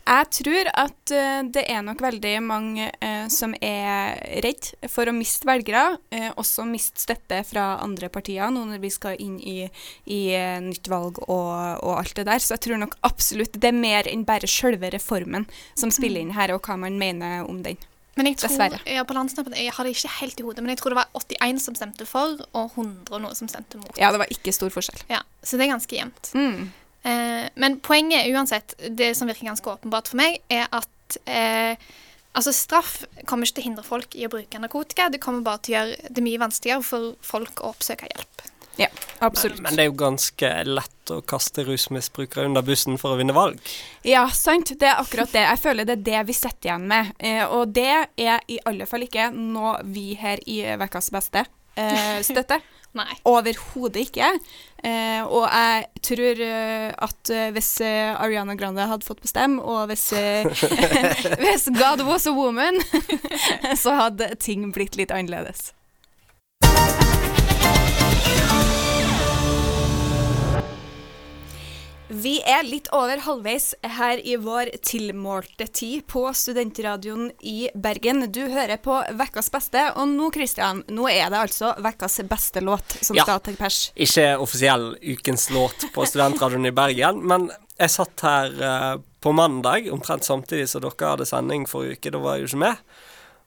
Jeg 0.01 0.27
tror 0.33 0.69
at 0.81 1.11
eh, 1.13 1.41
det 1.53 1.63
er 1.69 1.83
nok 1.85 2.01
veldig 2.03 2.33
mange 2.43 2.87
eh, 2.89 3.27
som 3.31 3.53
er 3.61 4.17
redd 4.43 4.71
for 4.91 5.07
å 5.07 5.13
miste 5.15 5.47
velgere, 5.47 5.97
eh, 6.11 6.29
også 6.41 6.65
miste 6.67 7.03
støtte 7.03 7.41
fra 7.47 7.77
andre 7.83 8.09
partier 8.11 8.51
nå 8.51 8.65
når 8.67 8.81
vi 8.83 8.91
skal 8.93 9.21
inn 9.21 9.37
i, 9.39 9.69
i 10.09 10.21
eh, 10.35 10.57
nytt 10.63 10.89
valg 10.91 11.21
og, 11.27 11.53
og 11.85 11.93
alt 11.99 12.17
det 12.17 12.27
der. 12.27 12.41
Så 12.43 12.57
jeg 12.57 12.65
tror 12.67 12.81
nok 12.81 12.97
absolutt 13.07 13.55
det 13.61 13.71
er 13.71 13.77
mer 13.77 14.09
enn 14.09 14.25
bare 14.27 14.49
selve 14.49 14.91
reformen 14.91 15.47
som 15.77 15.93
spiller 15.93 16.25
inn 16.25 16.35
her, 16.35 16.53
og 16.55 16.65
hva 16.65 16.79
man 16.81 16.99
mener 16.99 17.45
om 17.45 17.61
den. 17.63 17.79
men 18.17 18.31
jeg 18.31 18.41
tror, 18.41 18.49
dessverre. 18.49 18.81
ja, 18.89 19.05
på 19.07 19.15
landsnappen, 19.15 19.55
jeg 19.55 19.71
har 19.77 19.87
det 19.87 19.95
ikke 19.95 20.15
helt 20.17 20.41
i 20.41 20.49
hodet, 20.49 20.65
men 20.65 20.73
jeg 20.73 20.81
tror 20.81 20.95
det 20.95 21.01
var 21.03 21.13
81 21.21 21.63
som 21.63 21.77
stemte 21.77 22.09
for, 22.09 22.41
og 22.51 22.75
100 22.75 23.15
og 23.15 23.23
noe 23.23 23.37
som 23.37 23.49
stemte 23.51 23.79
mot. 23.79 23.93
Ja, 24.01 24.11
det 24.11 24.19
var 24.25 24.33
ikke 24.33 24.53
stor 24.55 24.73
forskjell. 24.73 25.05
Ja, 25.13 25.21
så 25.45 25.57
det 25.57 25.69
er 25.69 25.75
ganske 25.77 25.97
jevnt. 26.01 26.33
Mm. 26.35 26.71
Eh, 27.03 27.49
men 27.55 27.79
poenget 27.81 28.29
uansett, 28.29 28.75
det 28.89 29.13
som 29.17 29.29
virker 29.29 29.49
ganske 29.49 29.73
åpenbart 29.73 30.11
for 30.11 30.21
meg, 30.21 30.39
er 30.51 30.67
at 30.69 31.17
eh, 31.25 31.89
altså 32.37 32.53
straff 32.55 33.01
kommer 33.25 33.47
ikke 33.47 33.59
til 33.59 33.65
å 33.65 33.69
hindre 33.69 33.87
folk 33.87 34.15
i 34.15 34.27
å 34.27 34.31
bruke 34.31 34.61
narkotika. 34.61 35.09
Det 35.11 35.21
kommer 35.23 35.45
bare 35.45 35.63
til 35.65 35.75
å 35.75 35.79
gjøre 35.79 36.15
det 36.15 36.25
mye 36.25 36.41
vanskeligere 36.41 36.85
for 36.85 37.13
folk 37.25 37.63
å 37.63 37.73
oppsøke 37.73 38.09
hjelp. 38.11 38.47
Ja, 38.79 38.87
absolutt. 39.19 39.59
Men 39.59 39.75
det 39.75 39.83
er 39.83 39.89
jo 39.89 39.97
ganske 39.99 40.49
lett 40.65 41.11
å 41.11 41.19
kaste 41.27 41.65
rusmisbrukere 41.67 42.47
under 42.47 42.63
bussen 42.65 42.95
for 43.01 43.13
å 43.13 43.19
vinne 43.19 43.35
valg. 43.35 43.59
Ja, 44.07 44.23
sant. 44.33 44.71
Det 44.79 44.87
er 44.87 45.01
akkurat 45.01 45.33
det. 45.35 45.43
Jeg 45.43 45.61
føler 45.61 45.87
det 45.87 45.97
er 45.99 46.05
det 46.07 46.21
vi 46.29 46.37
sitter 46.37 46.71
igjen 46.71 46.87
med. 46.89 47.11
Eh, 47.19 47.43
og 47.43 47.73
det 47.75 47.89
er 47.91 48.45
i 48.47 48.61
alle 48.65 48.87
fall 48.89 49.05
ikke 49.05 49.27
noe 49.35 49.75
vi 49.91 50.13
her 50.19 50.41
i 50.47 50.63
Ukas 50.79 51.11
beste 51.13 51.43
eh, 51.75 52.21
støtter. 52.25 52.63
Nei. 52.97 53.13
Overhodet 53.27 54.01
ikke. 54.09 54.27
Eh, 54.83 55.21
og 55.23 55.45
jeg 55.47 55.85
tror 56.03 56.41
eh, 56.43 56.87
at 56.91 57.31
eh, 57.31 57.51
hvis 57.55 57.69
eh, 57.85 58.11
Ariana 58.11 58.57
Grande 58.59 58.87
hadde 58.89 59.07
fått 59.07 59.21
bestemme, 59.23 59.61
og 59.63 59.87
hvis, 59.91 60.09
hvis 61.43 61.69
God 61.77 62.03
was 62.07 62.27
a 62.27 62.35
woman, 62.35 62.81
så 63.83 63.95
hadde 64.05 64.33
ting 64.43 64.67
blitt 64.75 64.99
litt 64.99 65.13
annerledes. 65.15 65.71
Vi 72.11 72.41
er 72.43 72.65
litt 72.67 72.89
over 72.91 73.21
halvveis 73.23 73.69
her 73.95 74.19
i 74.27 74.33
vår 74.35 74.73
tilmålte 74.83 75.63
tid 75.71 76.03
på 76.11 76.25
Studentradioen 76.35 77.29
i 77.39 77.69
Bergen. 77.71 78.25
Du 78.35 78.41
hører 78.51 78.81
på 78.83 78.97
Vekkas 79.15 79.47
beste, 79.53 79.85
og 79.95 80.09
nå 80.11 80.27
Kristian, 80.35 80.81
nå 80.91 81.07
er 81.07 81.31
det 81.31 81.39
altså 81.39 81.71
Vekkas 81.79 82.19
beste 82.27 82.59
låt 82.59 82.97
som 82.99 83.15
Ja. 83.15 83.23
skal 83.23 83.39
til 83.39 83.55
pers. 83.55 83.79
Ikke 83.95 84.35
offisiell 84.43 84.97
ukens 85.01 85.49
låt 85.55 85.87
på 85.93 86.03
Studentradioen 86.05 86.67
i 86.67 86.75
Bergen, 86.75 87.23
men 87.23 87.47
jeg 87.79 87.89
satt 87.89 88.27
her 88.27 88.51
uh, 88.59 88.97
på 89.23 89.31
mandag, 89.31 89.87
omtrent 89.93 90.27
samtidig 90.27 90.67
som 90.67 90.83
dere 90.83 91.13
hadde 91.13 91.25
sending 91.25 91.63
forrige 91.65 91.95
uke. 91.95 92.11
Da 92.11 92.19
var 92.19 92.35
jeg 92.35 92.43
jo 92.43 92.51
ikke 92.51 92.65
med. 92.67 92.75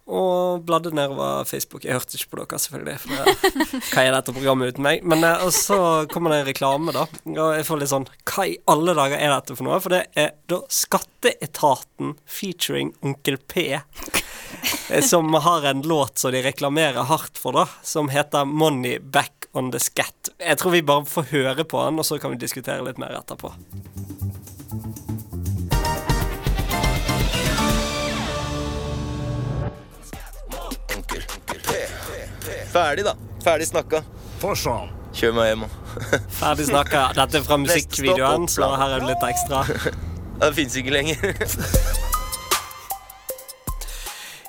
Og 0.07 0.64
bladde 0.69 0.90
nedover 0.93 1.47
Facebook. 1.49 1.85
Jeg 1.87 1.97
hørte 1.97 2.19
ikke 2.19 2.31
på 2.35 2.40
dere, 2.43 2.59
selvfølgelig. 2.61 2.97
For 3.01 3.11
hva 3.95 4.03
er 4.05 4.12
dette 4.19 4.35
programmet 4.37 4.75
uten 4.75 4.85
meg? 4.85 5.05
Men 5.09 5.25
eh, 5.25 5.45
Og 5.47 5.53
så 5.57 5.79
kommer 6.12 6.35
det 6.35 6.40
en 6.43 6.49
reklame, 6.51 6.93
da. 6.93 7.07
Og 7.33 7.55
jeg 7.57 7.64
får 7.69 7.81
litt 7.81 7.93
sånn 7.95 8.09
Hva 8.29 8.45
i 8.51 8.59
alle 8.69 8.95
dager 8.99 9.17
er 9.17 9.33
dette 9.33 9.57
for 9.57 9.64
noe? 9.69 9.81
For 9.81 9.95
det 9.97 10.03
er 10.21 10.35
da 10.53 10.61
Skatteetaten 10.69 12.14
featuring 12.29 12.93
Onkel 13.01 13.38
P. 13.49 13.67
eh, 13.81 15.01
Som 15.09 15.33
har 15.35 15.64
en 15.73 15.81
låt 15.88 16.19
som 16.21 16.33
de 16.37 16.43
reklamerer 16.45 17.09
hardt 17.09 17.40
for, 17.40 17.57
da. 17.57 17.67
Som 17.83 18.12
heter 18.12 18.45
'Money 18.45 18.99
Back 19.01 19.49
On 19.55 19.71
The 19.73 19.79
Scat'. 19.79 20.33
Jeg 20.38 20.59
tror 20.59 20.71
vi 20.75 20.83
bare 20.83 21.05
får 21.07 21.31
høre 21.33 21.64
på 21.64 21.81
den, 21.85 21.99
og 21.99 22.05
så 22.05 22.21
kan 22.21 22.31
vi 22.35 22.37
diskutere 22.45 22.85
litt 22.85 22.99
mer 22.99 23.14
etterpå. 23.21 23.53
Ferdig, 32.75 33.05
da. 33.07 33.15
Ferdig 33.45 33.69
snakka. 33.69 34.01
Forsån. 34.43 34.89
Kjør 35.15 35.37
meg 35.37 35.53
hjem, 35.53 35.61
da. 35.63 35.69
Ferdig 36.41 36.65
snakka. 36.67 37.03
Dette 37.15 37.39
er 37.39 37.45
fra 37.47 37.59
musikkvideoen, 37.63 38.49
så 38.51 38.73
her 38.75 38.97
er 38.97 39.05
det 39.05 39.13
litt 39.13 39.29
ekstra. 39.29 39.63
Det 40.41 40.49
fins 40.57 40.75
ikke 40.81 40.97
lenger. 40.97 41.23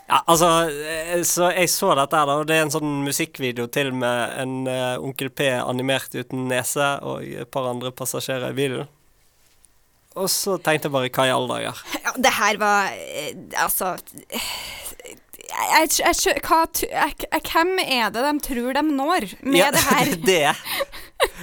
Ja, 0.06 0.20
altså, 0.30 0.48
eh, 0.70 1.24
så 1.26 1.48
jeg 1.50 1.70
så 1.74 1.88
dette 1.98 2.14
her, 2.14 2.28
da, 2.30 2.36
og 2.38 2.46
det 2.46 2.54
er 2.60 2.68
en 2.68 2.72
sånn 2.72 2.92
musikkvideo 3.08 3.66
til 3.74 3.88
med 3.98 4.36
en 4.38 4.52
uh, 4.70 5.02
Onkel 5.02 5.32
P 5.34 5.48
animert 5.58 6.14
uten 6.14 6.44
nese 6.52 6.92
og 7.02 7.26
et 7.26 7.50
par 7.50 7.66
andre 7.72 7.90
passasjerer 7.90 8.54
i 8.54 8.58
bilen. 8.60 8.92
Og 10.14 10.30
så 10.30 10.60
tenkte 10.62 10.92
jeg 10.92 10.94
bare 10.94 11.10
hva 11.10 11.26
i 11.26 11.34
alle 11.34 11.58
dager? 11.58 11.82
Ja, 12.06 12.14
det 12.22 12.36
her 12.38 12.62
var 12.62 12.94
eh, 12.94 13.34
Altså 13.66 13.96
jeg, 15.56 15.90
jeg, 16.00 16.16
jeg, 16.26 16.42
hva, 16.46 16.60
jeg, 16.84 17.16
jeg, 17.32 17.42
Hvem 17.52 17.74
er 17.86 18.12
det 18.14 18.24
de 18.28 18.34
tror 18.48 18.74
de 18.78 18.84
når 18.90 19.28
med 19.46 19.58
Ja, 19.60 19.72
det 19.72 19.84
her? 19.92 20.12
det. 20.26 20.56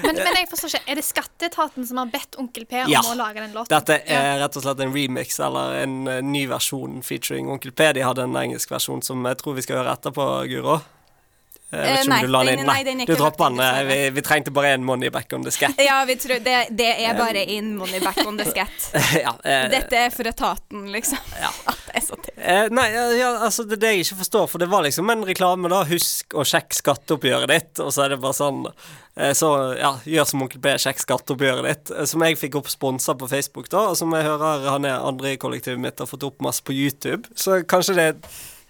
Men, 0.04 0.16
men 0.20 0.36
jeg 0.36 0.48
forstår 0.50 0.72
ikke, 0.74 0.82
er 0.92 0.98
det 1.00 1.04
Skatteetaten 1.06 1.86
som 1.88 2.00
har 2.02 2.10
bedt 2.12 2.36
Onkel 2.40 2.66
P 2.68 2.82
om 2.84 2.90
Ja. 2.92 3.00
å 3.08 3.14
lage 3.18 3.40
den 3.40 3.54
låten? 3.56 3.72
Dette 3.72 4.00
er 4.04 4.38
rett 4.42 4.56
og 4.58 4.64
slett 4.66 4.82
en 4.84 4.92
remix 4.94 5.38
eller 5.42 5.78
en 5.82 5.94
eh, 6.10 6.20
ny 6.24 6.44
versjon 6.50 7.00
featuring 7.06 7.48
Onkel 7.52 7.72
P. 7.72 7.88
De 7.96 8.04
hadde 8.04 8.26
en 8.28 8.36
engelsk 8.42 8.70
versjon 8.74 9.02
som 9.04 9.24
jeg 9.28 9.40
tror 9.40 9.56
vi 9.58 9.64
skal 9.64 9.80
høre 9.82 9.94
etterpå, 9.96 10.26
Guro. 10.52 10.80
Jeg 11.72 11.80
vet 11.80 11.88
Eh, 11.88 11.94
ikke 11.96 12.04
om 12.04 12.10
nei, 12.12 12.20
du 12.20 12.28
la 12.34 12.40
den 12.44 12.58
inn. 12.60 12.66
nei, 12.68 12.82
den 12.84 13.00
er 13.00 13.06
du 13.06 13.12
ikke 13.14 13.18
dropper 13.22 13.50
lagt 13.50 13.56
den. 13.56 13.60
eh, 13.64 13.84
Vi, 13.88 14.10
vi 14.18 14.22
trengte 14.26 14.52
bare 14.52 14.72
en 14.76 14.84
money 14.84 15.08
back 15.10 15.32
on 15.32 15.42
the 15.46 15.50
scat. 15.54 15.78
Ja, 15.80 16.02
vi 16.04 16.16
tror 16.20 16.42
det, 16.44 16.56
det 16.76 16.88
er 17.06 17.14
bare 17.16 17.44
in 17.48 17.70
money 17.78 18.00
back 18.04 18.18
on 18.26 18.36
the 18.36 18.44
scat. 18.44 18.90
ja, 19.24 19.32
eh, 19.44 19.68
Dette 19.72 19.96
er 20.06 20.10
for 20.12 20.28
etaten, 20.28 20.84
liksom. 20.92 21.18
Ja. 21.40 21.48
At 21.72 21.80
det 21.86 21.94
er 21.96 22.04
så 22.04 22.18
teit. 22.20 22.34
Eh, 22.36 22.66
nei, 22.76 22.88
ja, 23.16 23.30
altså 23.46 23.64
det 23.64 23.78
er 23.78 23.82
det 23.86 23.94
jeg 23.94 24.04
ikke 24.06 24.20
forstår, 24.20 24.46
for 24.52 24.58
det 24.60 24.68
var 24.72 24.84
liksom 24.84 25.08
en 25.14 25.24
reklame, 25.24 25.72
da. 25.72 25.80
Husk 25.88 26.36
å 26.36 26.44
sjekke 26.44 26.76
skatteoppgjøret 26.76 27.48
ditt. 27.54 27.80
Og 27.84 27.88
så 27.96 28.04
er 28.04 28.14
det 28.14 28.20
bare 28.20 28.36
sånn 28.36 28.66
eh, 28.68 29.32
Så 29.38 29.48
ja, 29.80 29.94
gjør 30.04 30.28
som 30.28 30.44
Onkel 30.44 30.60
P, 30.64 30.76
sjekk 30.82 31.00
skatteoppgjøret 31.06 31.68
ditt. 31.70 31.94
Eh, 31.96 32.04
som 32.12 32.20
jeg 32.28 32.36
fikk 32.40 32.60
opp 32.60 32.68
sponsa 32.72 33.16
på 33.16 33.28
Facebook, 33.32 33.72
da, 33.72 33.86
og 33.92 33.96
som 33.96 34.12
jeg 34.12 34.28
hører 34.28 34.68
han 34.68 34.84
er 34.92 35.00
andre 35.08 35.32
i 35.34 35.40
kollektivet 35.40 35.80
mitt 35.80 36.04
har 36.04 36.10
fått 36.10 36.28
opp 36.28 36.44
masse 36.44 36.60
på 36.68 36.76
YouTube. 36.76 37.32
Så 37.32 37.62
kanskje 37.64 37.96
det 37.96 38.08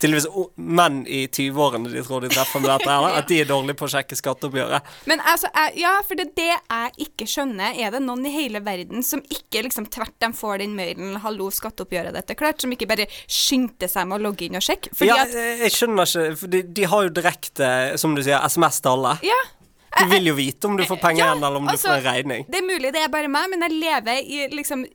tydeligvis 0.02 0.26
menn 0.56 1.02
i 1.06 1.24
20-årene 1.30 1.92
de 1.92 2.02
tror 2.06 2.24
de 2.24 2.30
treffer 2.32 2.62
med 2.62 2.70
dette 2.72 2.90
her, 2.90 3.06
at 3.20 3.28
de 3.30 3.38
er 3.42 3.48
dårlige 3.48 3.78
på 3.78 3.86
å 3.86 3.92
sjekke 3.92 4.18
skatteoppgjøret. 4.18 4.90
Men 5.10 5.22
altså, 5.30 5.50
ja, 5.78 5.94
for 6.08 6.18
det 6.18 6.32
det 6.38 6.50
jeg 6.50 7.06
ikke 7.06 7.28
skjønner. 7.30 7.78
Er 7.78 7.94
det 7.94 8.02
noen 8.04 8.26
i 8.26 8.34
hele 8.34 8.62
verden 8.64 9.04
som 9.06 9.22
ikke 9.22 9.64
liksom 9.68 9.88
tvert 9.92 10.14
de 10.22 10.32
får 10.36 10.62
den 10.64 10.76
mailen 10.78 11.16
'hallo, 11.22 11.50
skatteoppgjøret 11.54 12.16
ditt 12.16 12.34
er 12.34 12.38
klart', 12.38 12.62
som 12.64 12.72
ikke 12.74 12.90
bare 12.90 13.08
skyndte 13.26 13.88
seg 13.90 14.08
med 14.08 14.20
å 14.20 14.28
logge 14.28 14.46
inn 14.46 14.58
og 14.58 14.64
sjekke? 14.64 14.92
Ja, 15.06 15.22
eh, 15.24 15.64
jeg 15.66 15.76
skjønner 15.76 16.08
ikke, 16.08 16.36
for 16.42 16.52
de, 16.52 16.62
de 16.62 16.86
har 16.88 17.08
jo 17.08 17.16
direkte, 17.20 17.72
som 18.00 18.16
du 18.16 18.22
sier, 18.22 18.40
SMS 18.48 18.80
til 18.82 18.96
alle. 18.96 19.16
Ja. 19.26 19.40
Du 19.92 20.08
vil 20.08 20.30
jo 20.30 20.34
vite 20.34 20.68
om 20.68 20.76
du 20.78 20.86
får 20.88 21.00
penger 21.02 21.26
Ja, 21.26 21.32
eller 21.34 21.58
om 21.58 21.66
du 21.66 21.74
altså, 21.74 21.90
får 21.90 22.00
en 22.00 22.06
regning. 22.06 22.46
Det 22.48 22.62
er 22.62 22.64
mulig 22.64 22.92
det 22.94 23.02
er 23.02 23.10
bare 23.12 23.28
meg, 23.28 23.50
men 23.52 23.66
jeg 23.66 23.76
lever 23.76 24.22
i 24.24 24.46
liksom 24.54 24.86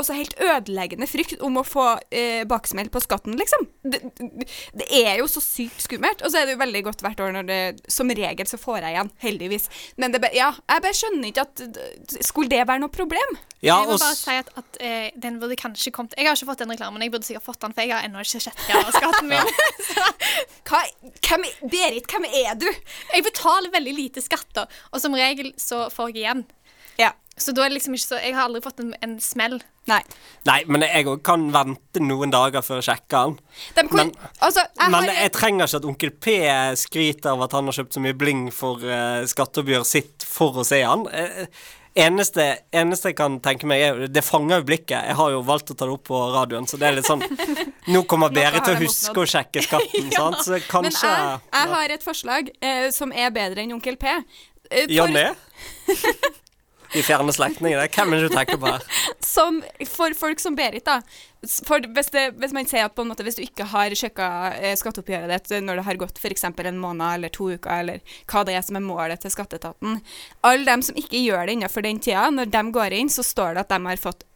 også 0.00 0.16
helt 0.16 0.36
ødeleggende 0.42 1.08
frykt 1.10 1.42
om 1.44 1.58
å 1.60 1.64
få 1.66 1.86
eh, 2.10 2.44
baksmell 2.48 2.88
på 2.92 3.02
skatten, 3.04 3.36
liksom. 3.38 3.66
Det, 3.82 4.00
det 4.76 4.86
er 5.00 5.20
jo 5.20 5.28
så 5.30 5.42
sykt 5.44 5.84
skummelt. 5.84 6.22
Og 6.24 6.32
så 6.32 6.40
er 6.40 6.48
det 6.48 6.56
jo 6.56 6.62
veldig 6.62 6.82
godt 6.86 7.04
hvert 7.04 7.20
år 7.22 7.34
når 7.36 7.48
det 7.48 7.60
Som 7.92 8.10
regel 8.10 8.48
så 8.48 8.58
får 8.60 8.80
jeg 8.80 8.96
igjen, 8.96 9.10
heldigvis. 9.22 9.68
Men 10.00 10.14
det, 10.14 10.22
ja, 10.36 10.52
jeg 10.68 10.84
bare 10.84 10.98
skjønner 11.00 11.30
ikke 11.30 11.46
at 11.46 12.22
Skulle 12.26 12.52
det 12.52 12.64
være 12.68 12.82
noe 12.82 12.92
problem? 12.92 13.36
Ja, 13.64 13.78
jeg 13.80 13.88
må 13.88 13.98
bare 13.98 14.16
si 14.18 14.36
at, 14.36 14.50
at 14.60 14.80
eh, 14.84 15.08
den 15.16 15.38
burde 15.40 15.56
kanskje 15.58 15.92
kommet 15.94 16.14
Jeg 16.18 16.28
har 16.28 16.36
ikke 16.36 16.50
fått 16.50 16.62
den 16.64 16.74
reklamen, 16.74 17.02
jeg 17.02 17.14
burde 17.14 17.26
sikkert 17.28 17.46
fått 17.46 17.62
den, 17.64 17.74
for 17.76 17.86
jeg 17.86 17.94
har 17.96 18.06
ennå 18.06 18.24
ikke 18.24 18.42
sjekka 18.44 18.82
skatten 18.94 19.30
min. 19.30 19.52
Hva, 20.68 20.82
hvem, 21.24 21.46
Berit, 21.72 22.10
hvem 22.10 22.28
er 22.28 22.58
du? 22.60 22.68
Jeg 22.68 23.24
betaler 23.26 23.72
veldig 23.72 23.94
lite 23.96 24.24
skatt, 24.24 24.48
da, 24.56 24.66
og 24.92 25.02
som 25.02 25.16
regel 25.16 25.54
så 25.60 25.86
får 25.92 26.12
jeg 26.12 26.24
igjen. 26.24 26.44
Ja. 27.00 27.14
Så 27.36 27.52
da 27.52 27.64
er 27.64 27.70
det 27.70 27.78
liksom 27.78 27.96
ikke 27.96 28.08
så 28.08 28.20
Jeg 28.22 28.32
har 28.36 28.46
aldri 28.48 28.62
fått 28.64 28.80
en, 28.80 28.94
en 29.04 29.18
smell. 29.20 29.58
Nei. 29.86 30.00
Nei, 30.46 30.60
men 30.70 30.82
jeg 30.82 31.06
òg 31.10 31.22
kan 31.26 31.44
vente 31.54 32.00
noen 32.02 32.30
dager 32.34 32.62
før 32.62 32.80
jeg 32.80 32.88
sjekker 32.88 33.24
den. 33.28 33.38
De 33.76 33.82
kan, 33.86 33.96
Men- 33.96 34.12
altså, 34.42 34.62
jeg 34.66 34.90
Men 34.90 35.08
har 35.08 35.14
jeg 35.22 35.32
trenger 35.34 35.66
ikke 35.66 35.80
at 35.80 35.88
onkel 35.90 36.10
P 36.22 36.36
skryter 36.82 37.32
av 37.32 37.42
at 37.46 37.52
han 37.58 37.66
har 37.70 37.72
kjøpt 37.80 37.94
så 37.96 38.02
mye 38.02 38.14
bling 38.18 38.44
for 38.54 38.82
uh, 38.82 39.24
skatteoppgjør 39.26 39.84
sitt 39.86 40.26
for 40.26 40.58
å 40.62 40.64
se 40.66 40.80
han. 40.82 41.06
Uh, 41.06 41.46
eneste, 41.96 42.46
eneste 42.76 43.10
jeg 43.12 43.16
kan 43.18 43.38
tenke 43.40 43.66
meg, 43.70 43.80
er 43.82 44.06
Det 44.12 44.22
fanger 44.26 44.60
jo 44.60 44.66
blikket. 44.68 45.06
Jeg 45.10 45.16
har 45.18 45.30
jo 45.34 45.42
valgt 45.46 45.70
å 45.70 45.74
ta 45.78 45.86
det 45.88 45.94
opp 45.96 46.04
på 46.10 46.22
radioen, 46.34 46.66
så 46.68 46.78
det 46.82 46.90
er 46.90 46.98
litt 46.98 47.08
sånn 47.08 47.22
Nå 47.94 48.02
kommer 48.10 48.30
Berit 48.34 48.64
til 48.66 48.74
å 48.76 48.80
huske 48.82 49.22
å 49.22 49.26
sjekke 49.26 49.62
skatten, 49.64 50.10
sant? 50.18 50.42
Så 50.44 50.58
Men 50.58 50.66
kanskje 50.70 51.10
jeg, 51.14 51.40
jeg 51.54 51.74
har 51.74 51.94
et 51.98 52.02
forslag 52.06 52.50
eh, 52.60 52.88
som 52.94 53.14
er 53.14 53.30
bedre 53.34 53.62
enn 53.62 53.72
Onkel 53.78 53.96
P. 54.02 54.10
Eh, 54.70 54.90
for- 54.90 55.14
det? 55.14 55.30
De 56.94 57.02
fjerne 57.02 57.32
slektningene. 57.34 57.88
Hvem 57.92 58.12
er 58.14 58.20
det 58.22 58.28
du 58.30 58.34
tenker 58.36 58.60
på 58.62 58.70
her? 58.70 58.84
som, 59.36 59.60
for 59.86 60.16
folk 60.16 60.40
som 60.42 60.56
Berit, 60.58 60.86
da. 60.88 61.00
Hvis, 61.44 62.10
det, 62.14 62.24
hvis 62.40 62.54
man 62.56 62.66
sier 62.66 62.88
at 62.88 63.02
måte, 63.06 63.22
hvis 63.26 63.38
du 63.38 63.44
ikke 63.44 63.68
har 63.70 63.94
sjekka 63.94 64.28
eh, 64.56 64.74
skatteoppgjøret 64.78 65.30
ditt 65.30 65.62
når 65.62 65.80
det 65.80 65.86
har 65.86 66.00
gått 66.00 66.18
f.eks. 66.18 66.48
en 66.48 66.80
måned 66.82 67.06
eller 67.06 67.34
to 67.34 67.50
uker, 67.52 67.84
eller 67.84 68.16
hva 68.30 68.42
det 68.48 68.56
er 68.56 68.64
som 68.66 68.80
er 68.80 68.86
målet 68.86 69.22
til 69.22 69.34
skatteetaten 69.34 70.00
Alle 70.46 70.66
dem 70.66 70.82
som 70.82 70.98
ikke 70.98 71.20
gjør 71.20 71.46
det 71.46 71.58
innenfor 71.58 71.86
den 71.86 72.00
tida, 72.02 72.26
når 72.34 72.50
de 72.56 72.64
går 72.74 72.96
inn, 72.96 73.12
så 73.12 73.24
står 73.26 73.54
det 73.54 73.66
at 73.66 73.76
de 73.76 73.80
har 73.86 74.02
fått 74.02 74.26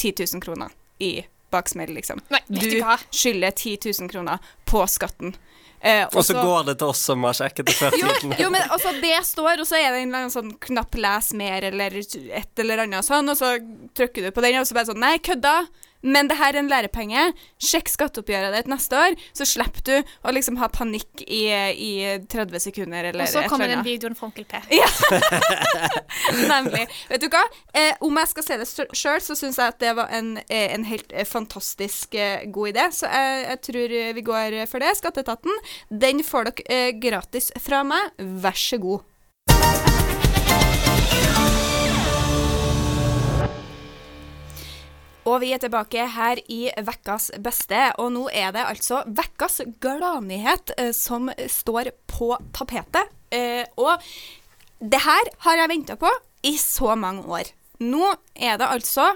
10 0.00 0.14
000 0.36 0.44
kroner 0.44 0.76
i 1.00 1.14
baksmell, 1.50 1.90
liksom. 1.96 2.20
Nei, 2.30 2.40
Du 2.46 2.60
du 2.60 2.82
skylder 3.10 3.50
10 3.50 3.78
000 4.00 4.10
kroner 4.12 4.38
på 4.70 4.84
skatten. 4.86 5.34
Eh, 5.80 6.06
Og 6.12 6.24
så 6.24 6.34
går 6.36 6.66
det 6.66 6.74
til 6.78 6.90
oss 6.92 6.98
som 7.08 7.22
har 7.24 7.32
sjekket 7.38 7.70
det 7.70 7.74
før 7.78 7.94
tiden. 7.96 8.34
jo, 8.38 8.50
men 8.52 8.62
altså 8.68 8.92
det 9.00 9.14
står, 9.24 9.62
og 9.62 9.66
så 9.66 9.78
er 9.78 9.94
det 9.94 10.02
en 10.02 10.08
eller 10.10 10.26
annen 10.26 10.34
sånn 10.34 10.50
knapp 10.60 10.92
'les 10.94 11.32
mer' 11.40 11.64
eller 11.70 11.96
et 11.96 12.58
eller 12.60 12.84
annet 12.84 13.04
sånn, 13.06 13.30
og 13.32 13.36
så 13.38 13.54
trykker 13.96 14.28
du 14.28 14.30
på 14.30 14.44
den, 14.44 14.60
og 14.60 14.66
så 14.68 14.76
bare 14.76 14.90
sånn 14.92 15.00
'nei, 15.00 15.16
kødda'. 15.24 15.68
Men 16.02 16.30
det 16.30 16.38
her 16.40 16.54
er 16.54 16.62
en 16.62 16.70
lærepenge. 16.70 17.26
Sjekk 17.60 17.90
skatteoppgjøret 17.92 18.54
ditt 18.56 18.70
neste 18.72 18.96
år, 18.96 19.16
så 19.36 19.46
slipper 19.48 19.84
du 19.84 20.12
å 20.24 20.32
liksom 20.32 20.56
ha 20.60 20.70
panikk 20.72 21.24
i, 21.26 21.42
i 21.76 21.90
30 22.30 22.62
sekunder 22.64 23.10
eller 23.10 23.26
Og 23.26 23.32
så 23.32 23.44
kommer 23.50 23.68
den 23.68 23.84
videoen 23.84 24.16
fra 24.16 24.30
Onkel 24.30 24.46
P. 24.48 24.60
Nemlig. 26.52 26.86
Vet 27.10 27.24
du 27.24 27.28
hva? 27.32 27.42
Eh, 27.76 27.92
om 28.06 28.16
jeg 28.20 28.32
skal 28.32 28.46
se 28.46 28.58
det 28.60 28.68
sjøl, 28.70 29.20
så 29.24 29.36
syns 29.38 29.60
jeg 29.60 29.74
at 29.74 29.80
det 29.82 29.92
var 29.98 30.10
en, 30.16 30.34
eh, 30.48 30.68
en 30.74 30.86
helt 30.88 31.12
eh, 31.12 31.28
fantastisk 31.28 32.16
eh, 32.18 32.46
god 32.52 32.72
idé. 32.72 32.88
Så 32.96 33.10
jeg, 33.10 33.44
jeg 33.46 33.62
tror 33.68 33.96
eh, 34.00 34.10
vi 34.16 34.26
går 34.26 34.58
for 34.70 34.82
det. 34.82 34.94
Skatteetaten, 35.00 35.62
den 35.90 36.24
får 36.26 36.50
dere 36.50 36.80
eh, 36.80 36.90
gratis 37.00 37.50
fra 37.60 37.84
meg. 37.86 38.12
Vær 38.18 38.56
så 38.58 38.80
god. 38.82 39.06
Og 45.28 45.40
vi 45.42 45.52
er 45.52 45.60
tilbake 45.60 46.06
her 46.14 46.40
i 46.48 46.62
Vekkas 46.86 47.30
beste, 47.44 47.90
og 48.00 48.12
nå 48.14 48.26
er 48.32 48.54
det 48.56 48.64
altså 48.64 49.02
Vekkas 49.06 49.60
gladnyhet 49.82 50.72
eh, 50.78 50.92
som 50.96 51.28
står 51.44 51.92
på 52.10 52.32
tapetet. 52.56 53.12
Eh, 53.30 53.64
og 53.76 54.00
det 54.80 55.02
her 55.04 55.32
har 55.44 55.60
jeg 55.60 55.72
venta 55.72 55.96
på 56.00 56.10
i 56.48 56.56
så 56.56 56.96
mange 56.96 57.26
år. 57.28 57.52
Nå 57.80 58.12
er 58.36 58.58
det 58.60 58.68
altså, 58.68 59.06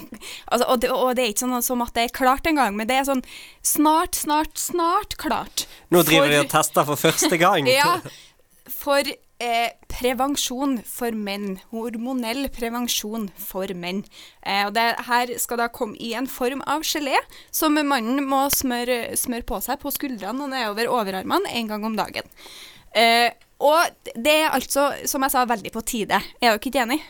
altså 0.50 0.66
og, 0.66 0.80
det, 0.82 0.90
og 0.90 1.14
det 1.14 1.24
er 1.24 1.32
ikke 1.32 1.44
sånn 1.44 1.66
som 1.66 1.82
at 1.84 1.94
det 1.94 2.08
er 2.08 2.16
klart 2.16 2.46
engang, 2.50 2.74
men 2.78 2.88
det 2.90 2.98
er 2.98 3.06
sånn 3.06 3.24
snart, 3.66 4.18
snart, 4.18 4.58
snart 4.58 5.18
klart. 5.18 5.66
Nå 5.94 6.02
driver 6.06 6.30
de 6.30 6.42
og 6.42 6.50
tester 6.50 6.86
for 6.86 6.98
første 6.98 7.38
gang. 7.38 7.66
ja, 7.78 7.98
for 8.70 9.10
eh, 9.42 9.74
prevensjon 9.90 10.78
for 10.86 11.14
menn. 11.16 11.58
Hormonell 11.72 12.48
prevensjon 12.54 13.28
for 13.40 13.72
menn. 13.74 14.04
Eh, 14.42 14.64
og 14.66 14.74
det 14.76 14.86
her 15.08 15.34
skal 15.40 15.62
da 15.62 15.68
komme 15.72 15.98
i 16.02 16.12
en 16.18 16.28
form 16.30 16.62
av 16.66 16.86
gelé, 16.86 17.18
som 17.54 17.78
mannen 17.78 18.24
må 18.28 18.44
smøre, 18.54 19.16
smøre 19.18 19.46
på 19.48 19.60
seg 19.64 19.80
på 19.82 19.92
skuldrene 19.94 20.46
og 20.46 20.52
nedover 20.54 20.90
overarmene 21.00 21.52
en 21.60 21.70
gang 21.70 21.86
om 21.88 21.98
dagen. 21.98 22.26
Eh, 22.96 23.30
og 23.58 24.10
det 24.14 24.34
er 24.44 24.50
altså, 24.54 24.90
som 25.08 25.24
jeg 25.26 25.34
sa, 25.34 25.46
veldig 25.48 25.72
på 25.74 25.82
tide. 25.86 26.20
Er 26.38 26.52
dere 26.52 26.60
ikke 26.60 26.84
enig? 26.84 27.00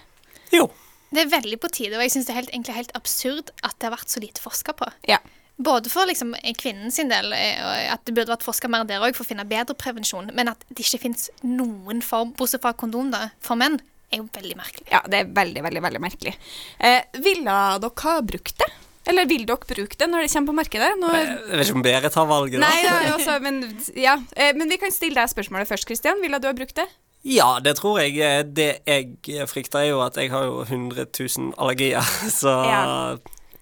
Jo. 0.55 0.69
Det 1.09 1.25
er 1.25 1.33
veldig 1.33 1.57
på 1.61 1.71
tide, 1.73 1.97
og 1.97 2.05
jeg 2.05 2.12
syns 2.12 2.29
det 2.29 2.35
er 2.35 2.41
helt, 2.43 2.51
egentlig 2.53 2.77
helt 2.77 2.97
absurd 2.97 3.53
at 3.64 3.77
det 3.77 3.88
har 3.88 3.97
vært 3.97 4.12
så 4.12 4.21
lite 4.21 4.43
forska 4.45 4.75
på. 4.77 4.88
Ja. 5.09 5.21
Både 5.59 5.90
for 5.90 6.07
liksom 6.07 6.37
kvinnen 6.61 6.92
sin 6.94 7.09
del, 7.11 7.33
eh, 7.35 7.92
at 7.92 8.05
det 8.07 8.14
burde 8.14 8.31
vært 8.31 8.47
forska 8.47 8.68
mer 8.71 8.85
der 8.87 9.03
òg 9.03 9.16
for 9.16 9.25
å 9.27 9.29
finne 9.29 9.47
bedre 9.49 9.75
prevensjon, 9.75 10.31
men 10.35 10.49
at 10.53 10.62
det 10.71 10.85
ikke 10.87 11.01
fins 11.09 11.29
noen 11.42 12.03
form, 12.05 12.31
bortsett 12.38 12.62
fra 12.62 12.73
kondom, 12.79 13.11
da, 13.11 13.31
for 13.42 13.59
menn, 13.59 13.81
er 14.12 14.23
jo 14.23 14.29
veldig 14.33 14.57
merkelig. 14.57 14.87
Ja, 14.92 15.01
det 15.11 15.18
er 15.25 15.33
veldig, 15.37 15.62
veldig 15.66 15.83
veldig 15.85 16.01
merkelig. 16.01 16.37
Eh, 16.79 17.03
ville 17.18 17.57
dere 17.83 17.90
ha 18.05 18.21
brukt 18.23 18.55
det? 18.62 18.71
Eller 19.09 19.27
vil 19.29 19.44
dere 19.49 19.66
bruke 19.68 19.97
det 19.99 20.07
når 20.09 20.25
det 20.25 20.31
kommer 20.33 20.53
på 20.53 20.57
markedet? 20.61 20.88
Når... 21.01 21.16
Jeg 21.18 21.59
vet 21.59 21.66
ikke 21.66 21.77
om 21.81 21.85
Berit 21.87 22.16
har 22.21 22.27
valget, 22.29 22.61
da. 22.61 22.68
nei, 22.68 22.81
ja, 22.85 23.14
også, 23.16 23.37
men, 23.44 23.61
ja. 23.97 24.14
Eh, 24.37 24.55
men 24.57 24.68
vi 24.68 24.79
kan 24.81 24.92
stille 24.94 25.16
deg 25.18 25.33
spørsmålet 25.33 25.68
først, 25.71 25.88
Kristian. 25.88 26.21
Ville 26.23 26.38
du 26.40 26.47
ha 26.49 26.55
brukt 26.57 26.77
det? 26.79 26.87
Ja, 27.27 27.59
det 27.64 27.75
tror 27.81 27.99
jeg. 28.03 28.14
Eh, 28.23 28.42
Det 28.44 28.68
jeg 28.87 29.49
frykter, 29.51 29.81
er 29.83 29.90
jo 29.90 30.03
at 30.05 30.16
jeg 30.21 30.31
har 30.31 30.44
jo 30.47 30.61
100 30.62 31.09
000 31.18 31.55
allergier. 31.59 32.05
Så 32.40 32.53
Ja. 32.68 33.16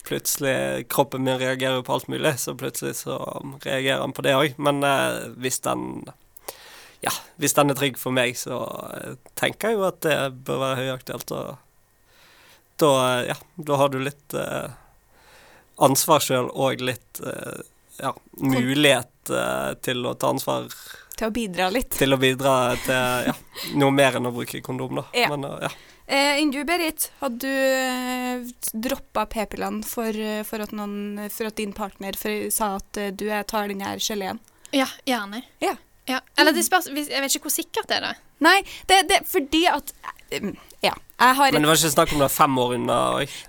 Plutselig 0.07 0.87
Kroppen 0.93 1.25
min 1.27 1.39
reagerer 1.41 1.83
på 1.87 1.97
alt 1.97 2.09
mulig, 2.13 2.37
så 2.41 2.55
plutselig 2.59 2.95
så 3.03 3.19
reagerer 3.65 4.01
han 4.05 4.15
på 4.17 4.25
det 4.27 4.35
òg. 4.39 4.55
Men 4.63 4.83
eh, 4.87 5.27
hvis 5.43 5.61
den 5.67 6.07
Ja, 7.05 7.13
hvis 7.37 7.53
den 7.55 7.71
er 7.71 7.77
trygg 7.79 7.99
for 8.01 8.15
meg, 8.17 8.39
så 8.41 8.57
eh, 8.97 9.15
tenker 9.39 9.71
jeg 9.75 9.79
jo 9.79 9.85
at 9.91 10.01
det 10.07 10.17
bør 10.47 10.63
være 10.63 10.79
høyaktuelt. 10.81 11.33
Og 11.37 11.57
da, 12.81 12.91
eh, 13.21 13.23
ja, 13.33 13.37
da 13.69 13.79
har 13.83 13.93
du 13.93 13.99
litt 14.03 14.35
eh, 14.35 14.71
ansvar 15.85 16.25
sjøl 16.25 16.49
og 16.55 16.81
litt 16.81 17.21
eh, 17.21 17.61
ja, 18.01 18.15
mulighet 18.41 19.31
eh, 19.33 19.75
til 19.85 20.07
å 20.09 20.15
ta 20.17 20.33
ansvar 20.33 20.71
Til 21.17 21.29
å 21.29 21.35
bidra 21.37 21.69
litt. 21.73 21.93
til 21.97 22.13
å 22.13 22.19
bidra 22.21 22.55
til 22.85 23.29
ja, 23.31 23.35
noe 23.81 23.93
mer 23.97 24.19
enn 24.19 24.29
å 24.29 24.35
bruke 24.37 24.61
kondom, 24.65 24.99
da. 25.03 25.07
Ja. 25.17 25.31
Men 25.35 25.47
ja. 25.67 25.71
Eh, 26.07 26.39
Enn 26.41 26.53
du, 26.55 26.61
Berit, 26.65 27.09
hadde 27.19 27.41
du 27.43 27.51
eh, 27.51 28.45
droppa 28.87 29.25
p-pillene 29.27 29.83
for, 29.87 30.15
eh, 30.15 30.45
for, 30.47 30.63
for 31.35 31.49
at 31.51 31.57
din 31.59 31.73
partner 31.75 32.19
for, 32.21 32.47
sa 32.55 32.77
at 32.79 33.01
eh, 33.03 33.11
du 33.11 33.27
jeg 33.27 33.49
tar 33.51 33.67
den 33.73 33.83
her 33.83 33.99
geleen? 34.03 34.39
Ja, 34.75 34.87
gjerne. 35.09 35.43
Ja. 35.63 35.75
Ja. 36.07 36.21
Eller 36.39 36.55
det 36.55 36.63
spørs 36.63 36.87
Jeg 36.87 37.09
vet 37.11 37.35
ikke 37.35 37.49
hvor 37.49 37.55
sikkert 37.57 37.89
det 37.91 37.97
er, 37.99 38.05
da. 38.13 38.15
Nei, 38.47 38.61
det 38.87 39.01
er 39.03 39.27
fordi 39.27 39.65
at 39.71 39.91
Ja. 40.85 40.93
Jeg 41.17 41.37
har 41.39 41.53
Men 41.53 41.65
det 41.65 41.71
var 41.71 41.79
ikke 41.81 41.95
snakk 41.95 42.13
om 42.13 42.21
det 42.23 42.31
fem 42.31 42.59
år 42.61 42.75
unna. 42.77 42.97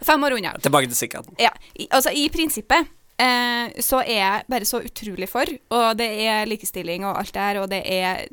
Fem 0.08 0.24
år 0.24 0.38
unna. 0.40 0.54
tilbake 0.64 0.88
til 0.88 0.96
sikkerheten. 0.96 1.36
Ja, 1.38 1.52
i, 1.76 1.86
altså 1.92 2.14
i 2.16 2.30
prinsippet 2.34 2.88
eh, 3.20 3.74
så 3.84 4.00
er 4.02 4.14
jeg 4.18 4.46
bare 4.50 4.66
så 4.66 4.80
utrolig 4.88 5.28
for, 5.30 5.52
og 5.76 5.98
det 6.00 6.08
er 6.24 6.48
likestilling 6.48 7.06
og 7.06 7.20
alt 7.20 7.34
det 7.36 7.44
her, 7.44 7.60
og 7.62 7.70
det 7.70 7.82
er 7.86 8.24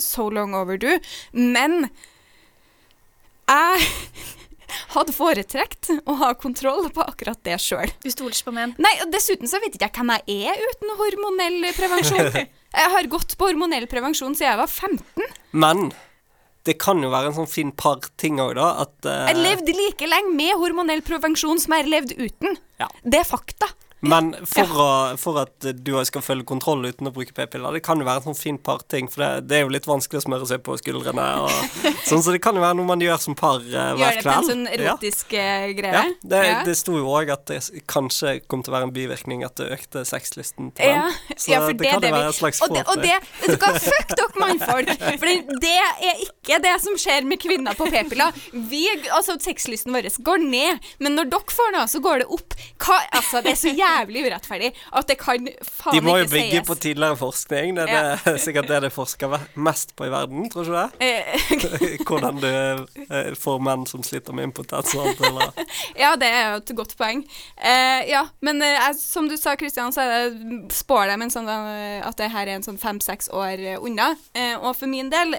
so 0.00 0.30
long 0.32 0.54
overdue, 0.56 0.96
men 1.36 1.90
jeg 3.50 3.86
hadde 4.94 5.14
foretrekt 5.14 5.90
å 6.04 6.16
ha 6.22 6.32
kontroll 6.38 6.88
på 6.94 7.04
akkurat 7.04 7.40
det 7.46 7.58
sjøl. 7.62 7.90
Du 8.04 8.10
stoler 8.12 8.36
ikke 8.36 8.50
på 8.50 8.56
menn. 8.56 8.76
Nei, 8.82 8.92
og 9.04 9.10
dessuten 9.14 9.50
så 9.50 9.60
vet 9.62 9.74
ikke 9.74 9.88
jeg 9.88 9.96
hvem 9.98 10.14
jeg 10.16 10.52
er 10.52 10.62
uten 10.70 10.94
hormonell 11.00 11.66
prevensjon. 11.78 12.30
Jeg 12.70 12.86
har 12.92 13.06
gått 13.10 13.32
på 13.34 13.48
hormonell 13.48 13.88
prevensjon 13.90 14.36
siden 14.38 14.52
jeg 14.52 14.58
var 14.60 14.68
15. 14.70 15.24
Men 15.58 15.88
det 16.62 16.76
kan 16.78 17.00
jo 17.02 17.08
være 17.10 17.32
en 17.32 17.34
sånn 17.40 17.48
fin 17.50 17.72
par-ting 17.74 18.38
òg, 18.38 18.52
da. 18.60 18.68
At 18.84 19.08
uh... 19.08 19.24
Jeg 19.26 19.40
levde 19.40 19.74
like 19.74 20.06
lenge 20.06 20.36
med 20.36 20.52
hormonell 20.60 21.02
prevensjon 21.02 21.58
som 21.58 21.74
jeg 21.74 21.82
har 21.82 21.90
levd 21.96 22.14
uten. 22.20 22.54
Ja. 22.78 22.86
Det 23.02 23.24
er 23.24 23.26
fakta. 23.26 23.72
Men 24.00 24.32
for, 24.48 24.70
å, 24.80 24.88
for 25.20 25.40
at 25.42 25.66
du 25.84 25.92
skal 26.08 26.24
følge 26.24 26.46
kontroll 26.48 26.86
uten 26.88 27.10
å 27.10 27.12
bruke 27.12 27.34
p-piller, 27.36 27.76
det 27.76 27.82
kan 27.84 28.00
jo 28.00 28.06
være 28.08 28.22
en 28.22 28.30
sånn 28.30 28.38
fin 28.38 28.56
par-ting. 28.56 29.10
For 29.12 29.22
det, 29.22 29.48
det 29.50 29.58
er 29.58 29.66
jo 29.66 29.72
litt 29.74 29.88
vanskelig 29.88 30.22
å 30.22 30.24
smøre 30.24 30.48
seg 30.48 30.62
på 30.64 30.76
skuldrene. 30.80 31.26
Og, 31.44 31.82
sånn, 32.08 32.24
så 32.24 32.32
det 32.32 32.40
kan 32.44 32.56
jo 32.56 32.64
være 32.64 32.78
noe 32.78 32.88
man 32.88 33.04
gjør 33.04 33.20
som 33.20 33.36
par 33.36 33.60
eh, 33.60 33.92
Gjør 34.00 34.16
det 34.16 34.24
på 34.24 34.32
en 34.32 34.48
sånn 34.48 34.64
erotisk 34.72 35.36
ja. 35.36 35.50
greie. 35.76 35.92
Ja, 36.00 36.04
det, 36.32 36.40
Ja. 36.50 36.62
det 36.66 36.74
sto 36.80 36.96
jo 36.96 37.10
òg 37.12 37.30
at 37.34 37.44
det 37.50 37.60
kanskje 37.90 38.38
kom 38.48 38.64
til 38.64 38.72
å 38.72 38.78
være 38.78 38.88
en 38.88 38.94
bivirkning 38.96 39.44
at 39.46 39.60
det 39.60 39.68
økte 39.76 40.06
sexlysten 40.08 40.72
til 40.78 40.88
Ja. 40.88 41.04
Så 41.40 41.52
ja, 41.52 41.60
det, 41.66 41.76
det, 41.80 41.92
kan 41.92 42.02
det 42.02 42.10
være 42.12 42.32
en 42.32 42.36
slags 42.36 42.60
og 42.64 42.72
det, 42.74 42.82
og 42.90 43.00
det, 43.00 43.14
vet 43.40 43.54
du 43.54 43.60
hva, 43.60 43.70
Fuck 43.80 44.16
dere 44.16 44.40
mannfolk! 44.40 44.90
For 45.20 45.28
det, 45.28 45.60
det 45.62 45.76
er 46.08 46.24
ikke 46.24 46.60
det 46.64 46.74
som 46.82 46.96
skjer 47.00 47.28
med 47.28 47.40
kvinner 47.40 47.76
på 47.76 47.86
p-piller. 47.92 48.36
Vi, 48.70 48.82
altså 49.12 49.36
Sexlysten 49.40 49.94
vår 49.94 50.08
går 50.24 50.42
ned, 50.42 50.90
men 51.00 51.16
når 51.16 51.30
dere 51.32 51.54
får 51.54 51.72
noe, 51.76 51.86
så 51.90 52.02
går 52.04 52.24
det 52.24 52.28
opp. 52.32 52.56
Hva, 52.80 52.98
altså, 53.20 53.44
Det 53.44 53.54
er 53.54 53.60
så 53.60 53.72
jævlig 53.72 53.89
urettferdig 54.10 54.70
at 54.96 55.08
det 55.10 55.16
kan 55.20 55.48
faen 55.64 55.96
De 55.96 56.02
må 56.04 56.16
jo 56.20 56.28
bygge 56.30 56.62
på 56.66 56.76
tidligere 56.80 57.18
forskning. 57.20 57.76
Det 57.76 57.86
er 57.86 58.20
det, 58.24 58.36
sikkert 58.44 58.68
det 58.70 58.80
det 58.86 58.92
forsker 58.94 59.36
mest 59.54 59.94
på 59.96 60.08
i 60.08 60.12
verden, 60.12 60.48
tror 60.52 60.66
du 60.66 60.72
ikke 60.72 60.86
det? 60.98 61.10
Eh, 61.10 62.00
Hvordan 62.08 62.40
du 62.40 62.50
eh, 62.50 63.32
får 63.38 63.62
menn 63.64 63.86
som 63.90 64.04
sliter 64.06 64.36
med 64.36 64.50
impotens 64.50 64.94
og 64.96 65.08
alt. 65.08 65.24
Eller. 65.28 65.76
Ja, 65.98 66.14
det 66.20 66.30
er 66.30 66.42
jo 66.50 66.60
et 66.62 66.74
godt 66.82 66.96
poeng. 66.98 67.24
Uh, 67.60 68.00
ja, 68.08 68.24
men 68.44 68.62
uh, 68.62 68.90
som 68.98 69.28
du 69.30 69.36
sa, 69.40 69.56
Kristian, 69.60 69.92
så 69.94 70.06
det, 70.08 70.74
spår 70.74 71.10
de 71.10 71.18
en 71.20 71.32
sånn, 71.32 71.48
at 71.50 72.18
det 72.20 72.30
her 72.32 72.48
er 72.48 72.58
en 72.58 72.66
sånn 72.66 72.80
fem-seks 72.80 73.30
år 73.36 73.62
unna. 73.80 74.12
Uh, 74.36 74.56
og 74.60 74.74
for 74.78 74.90
min 74.90 75.10
del, 75.12 75.34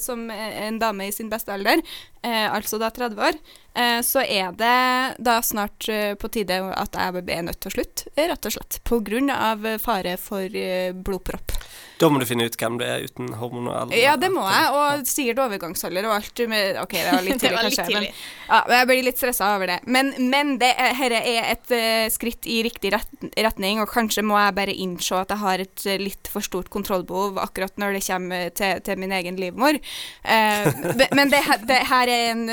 som 0.00 0.28
en 0.30 0.78
dame 0.80 1.08
i 1.08 1.14
sin 1.14 1.30
beste 1.32 1.52
alder, 1.54 1.82
eh, 2.22 2.46
altså 2.52 2.78
da 2.80 2.90
30 2.94 3.22
år, 3.28 3.38
eh, 3.74 4.00
så 4.06 4.22
er 4.24 4.52
det 4.58 5.22
da 5.24 5.38
snart 5.42 5.88
eh, 5.88 6.14
på 6.18 6.30
tide 6.32 6.60
at 6.72 6.98
jeg 6.98 7.24
er 7.34 7.46
nødt 7.46 7.60
til 7.60 7.72
å 7.72 7.76
slutte, 7.76 8.10
rett 8.16 8.48
og 8.50 8.56
slett. 8.56 8.80
Eh, 8.88 9.78
fare 9.82 10.16
for 10.20 10.56
eh, 10.56 10.92
blodpropp. 10.92 11.54
Da 11.98 12.10
må 12.12 12.22
du 12.22 12.26
finne 12.28 12.46
ut 12.46 12.58
hvem 12.58 12.78
det 12.80 12.88
er 12.88 13.06
uten 13.08 13.32
hormoner. 13.40 13.90
Ja, 13.98 14.14
det 14.20 14.30
må 14.30 14.44
jeg, 14.46 14.72
og 14.78 15.06
sikkert 15.08 15.42
overgangsalder 15.48 16.06
og 16.06 16.18
alt. 16.20 16.44
Med, 16.48 16.78
ok, 16.80 16.94
det 16.94 17.12
var 17.12 17.24
litt 17.26 17.40
tidlig, 17.42 17.56
var 17.56 17.66
litt 17.66 17.78
kanskje. 17.78 17.88
tidlig. 17.90 18.12
Men, 18.14 18.52
ja, 18.52 18.60
jeg 18.78 18.90
blir 18.92 19.06
litt 19.08 19.20
stressa 19.20 19.52
over 19.56 19.72
det. 19.74 19.78
Men, 19.90 20.12
men 20.30 20.54
det 20.60 20.68
dette 20.78 21.18
er 21.18 21.48
et 21.54 21.72
uh, 21.74 22.06
skritt 22.12 22.48
i 22.48 22.60
riktig 22.66 22.92
ret, 22.94 23.08
retning, 23.36 23.80
og 23.82 23.90
kanskje 23.90 24.24
må 24.26 24.38
jeg 24.40 24.56
bare 24.58 24.74
innse 24.74 25.18
at 25.18 25.32
jeg 25.34 25.42
har 25.42 25.64
et 25.64 25.86
eh, 25.88 25.98
litt 26.00 26.30
for 26.30 26.44
stort 26.44 26.68
kontrollbehov 26.72 27.40
akkurat 27.42 27.74
når 27.80 27.98
det 27.98 28.04
kommer 28.06 28.52
til, 28.56 28.82
til 28.86 29.00
min 29.00 29.14
egen 29.18 29.38
livmor. 29.40 29.78
Uh, 30.22 30.70
men 31.18 31.32
det, 31.32 31.42
det 31.68 31.82
her 31.90 32.12
er 32.12 32.30
en, 32.32 32.46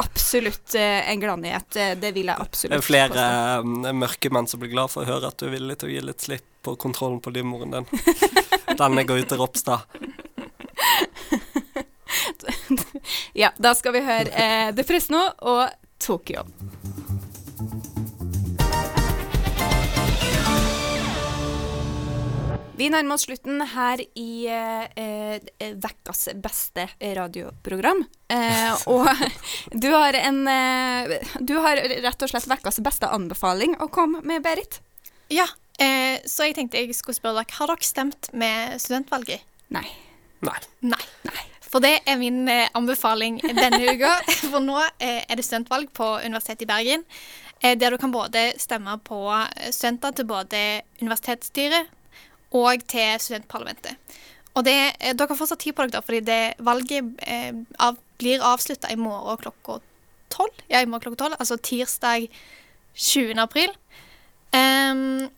absolutt 0.00 0.76
uh, 0.76 1.00
en 1.10 1.22
gladnyhet. 1.22 1.80
Det 2.00 2.14
vil 2.16 2.32
jeg 2.32 2.50
Det 2.62 2.76
er 2.80 2.84
flere 2.84 3.10
påstå. 3.14 3.96
mørke 4.04 4.32
menn 4.34 4.50
som 4.50 4.62
blir 4.62 4.74
glad 4.74 4.92
for 4.92 5.04
å 5.04 5.10
høre 5.14 5.30
at 5.30 5.40
du 5.40 5.48
er 5.48 5.56
villig 5.58 5.80
til 5.80 5.90
å 5.90 5.94
gi 5.94 6.06
litt 6.10 6.28
slipp 6.30 6.49
på 6.62 6.76
kontrollen 6.76 7.20
på 7.20 7.32
livmoren 7.34 7.70
din. 7.70 7.86
Denne 8.78 9.04
går 9.04 9.24
ut 9.24 9.28
til 9.32 9.40
Ropstad. 9.40 9.86
Ja, 13.32 13.50
da 13.58 13.74
skal 13.74 13.94
vi 13.94 14.02
høre 14.04 14.30
eh, 14.30 14.70
The 14.74 14.84
Fresno 14.86 15.20
og 15.46 15.70
Tokyo. 16.02 16.44
Vi 22.80 22.86
nærmer 22.88 23.18
oss 23.18 23.26
slutten 23.26 23.60
her 23.74 24.00
i 24.16 24.46
eh, 24.48 24.84
eh, 24.96 25.72
Vekkas 25.76 26.30
beste 26.40 26.86
radioprogram. 26.96 28.00
Eh, 28.32 28.86
og 28.88 29.10
du 29.76 29.90
har 29.92 30.16
en 30.16 30.38
eh, 30.48 31.18
Du 31.44 31.58
har 31.60 31.76
rett 31.76 32.24
og 32.24 32.32
slett 32.32 32.48
Vekkas 32.48 32.80
beste 32.80 33.10
anbefaling 33.12 33.76
å 33.84 33.90
komme 33.92 34.22
med, 34.24 34.40
Berit? 34.46 34.80
Ja, 35.28 35.44
eh, 35.80 36.20
så 36.28 36.48
jeg 36.48 36.56
tenkte 36.58 36.82
jeg 36.82 36.94
skulle 36.96 37.18
spørre 37.18 37.42
dere, 37.42 37.56
har 37.58 37.72
dere 37.72 37.86
stemt 37.86 38.30
med 38.32 38.76
studentvalget? 38.82 39.46
Nei. 39.74 39.86
Nei. 40.44 40.60
Nei. 40.82 41.02
For 41.70 41.82
det 41.84 42.00
er 42.08 42.18
min 42.18 42.48
eh, 42.50 42.66
anbefaling 42.74 43.38
denne 43.44 43.92
uka. 43.92 44.16
For 44.50 44.62
nå 44.64 44.80
eh, 44.98 45.22
er 45.22 45.38
det 45.38 45.46
studentvalg 45.46 45.92
på 45.94 46.16
Universitetet 46.24 46.66
i 46.66 46.70
Bergen. 46.70 47.04
Eh, 47.60 47.76
der 47.78 47.94
du 47.94 48.00
kan 48.00 48.12
både 48.12 48.50
stemme 48.58 48.96
på 49.06 49.20
eh, 49.30 49.70
studenter 49.70 50.16
til 50.16 50.26
både 50.26 50.62
universitetsstyret 51.02 51.90
og 52.56 52.82
til 52.90 53.20
studentparlamentet. 53.22 54.18
Og 54.58 54.64
det, 54.66 54.78
eh, 54.98 55.14
dere 55.14 55.30
har 55.30 55.38
fortsatt 55.38 55.62
tid 55.62 55.76
på 55.76 55.86
dere, 55.86 55.94
da, 55.94 56.02
fordi 56.02 56.20
det 56.26 56.40
valget 56.58 57.12
eh, 57.22 57.52
av, 57.78 58.00
blir 58.18 58.42
avslutta 58.42 58.90
i 58.90 58.98
morgen 58.98 59.38
klokka 59.44 59.78
tolv. 60.34 60.64
Ja, 60.72 60.80
i 60.80 60.88
morgen 60.88 61.06
klokka 61.06 61.22
tolv. 61.26 61.38
Altså 61.38 61.56
tirsdag 61.56 62.26
20. 62.94 63.38
april. 63.38 63.70
Ehm, 64.56 65.30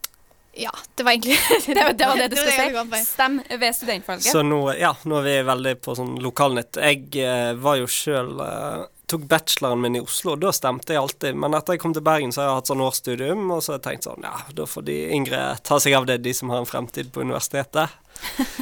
ja, 0.55 0.71
det 0.97 1.03
var 1.07 1.13
egentlig 1.13 1.39
Det, 1.67 1.75
var- 1.83 1.93
det 1.97 2.07
var 2.07 2.17
det 2.17 2.29
du 2.33 2.37
skulle 2.37 2.97
si. 2.99 3.05
Stem 3.07 3.39
ved 3.59 3.75
studentvalget. 3.77 4.27
Så 4.33 4.43
nå, 4.45 4.59
ja, 4.79 4.95
nå 5.05 5.21
er 5.21 5.29
vi 5.29 5.37
veldig 5.49 5.77
på 5.85 5.95
sånn 5.97 6.19
lokalnytt. 6.21 6.77
Jeg 6.77 7.07
eh, 7.25 7.53
var 7.57 7.79
jo 7.81 7.87
sjøl 7.89 8.35
eh, 8.45 8.83
Tok 9.13 9.27
bacheloren 9.29 9.81
min 9.83 9.97
i 9.99 10.01
Oslo, 10.01 10.33
og 10.33 10.41
da 10.41 10.49
stemte 10.57 10.95
jeg 10.95 11.01
alltid. 11.03 11.35
Men 11.37 11.53
etter 11.59 11.75
jeg 11.75 11.83
kom 11.83 11.93
til 11.93 12.01
Bergen, 12.07 12.31
så 12.33 12.41
har 12.41 12.47
jeg 12.49 12.55
hatt 12.63 12.71
sånn 12.71 12.81
årsstudium, 12.81 13.43
og 13.53 13.59
så 13.61 13.75
har 13.75 13.81
jeg 13.81 13.85
tenkt 13.91 14.07
sånn 14.09 14.25
Ja, 14.25 14.39
da 14.57 14.65
får 14.65 14.87
de 14.87 14.95
yngre 15.13 15.41
ta 15.69 15.77
seg 15.85 15.97
av 15.99 16.07
det, 16.09 16.17
de 16.25 16.33
som 16.33 16.49
har 16.49 16.63
en 16.63 16.69
fremtid 16.71 17.11
på 17.13 17.21
universitetet. 17.21 17.93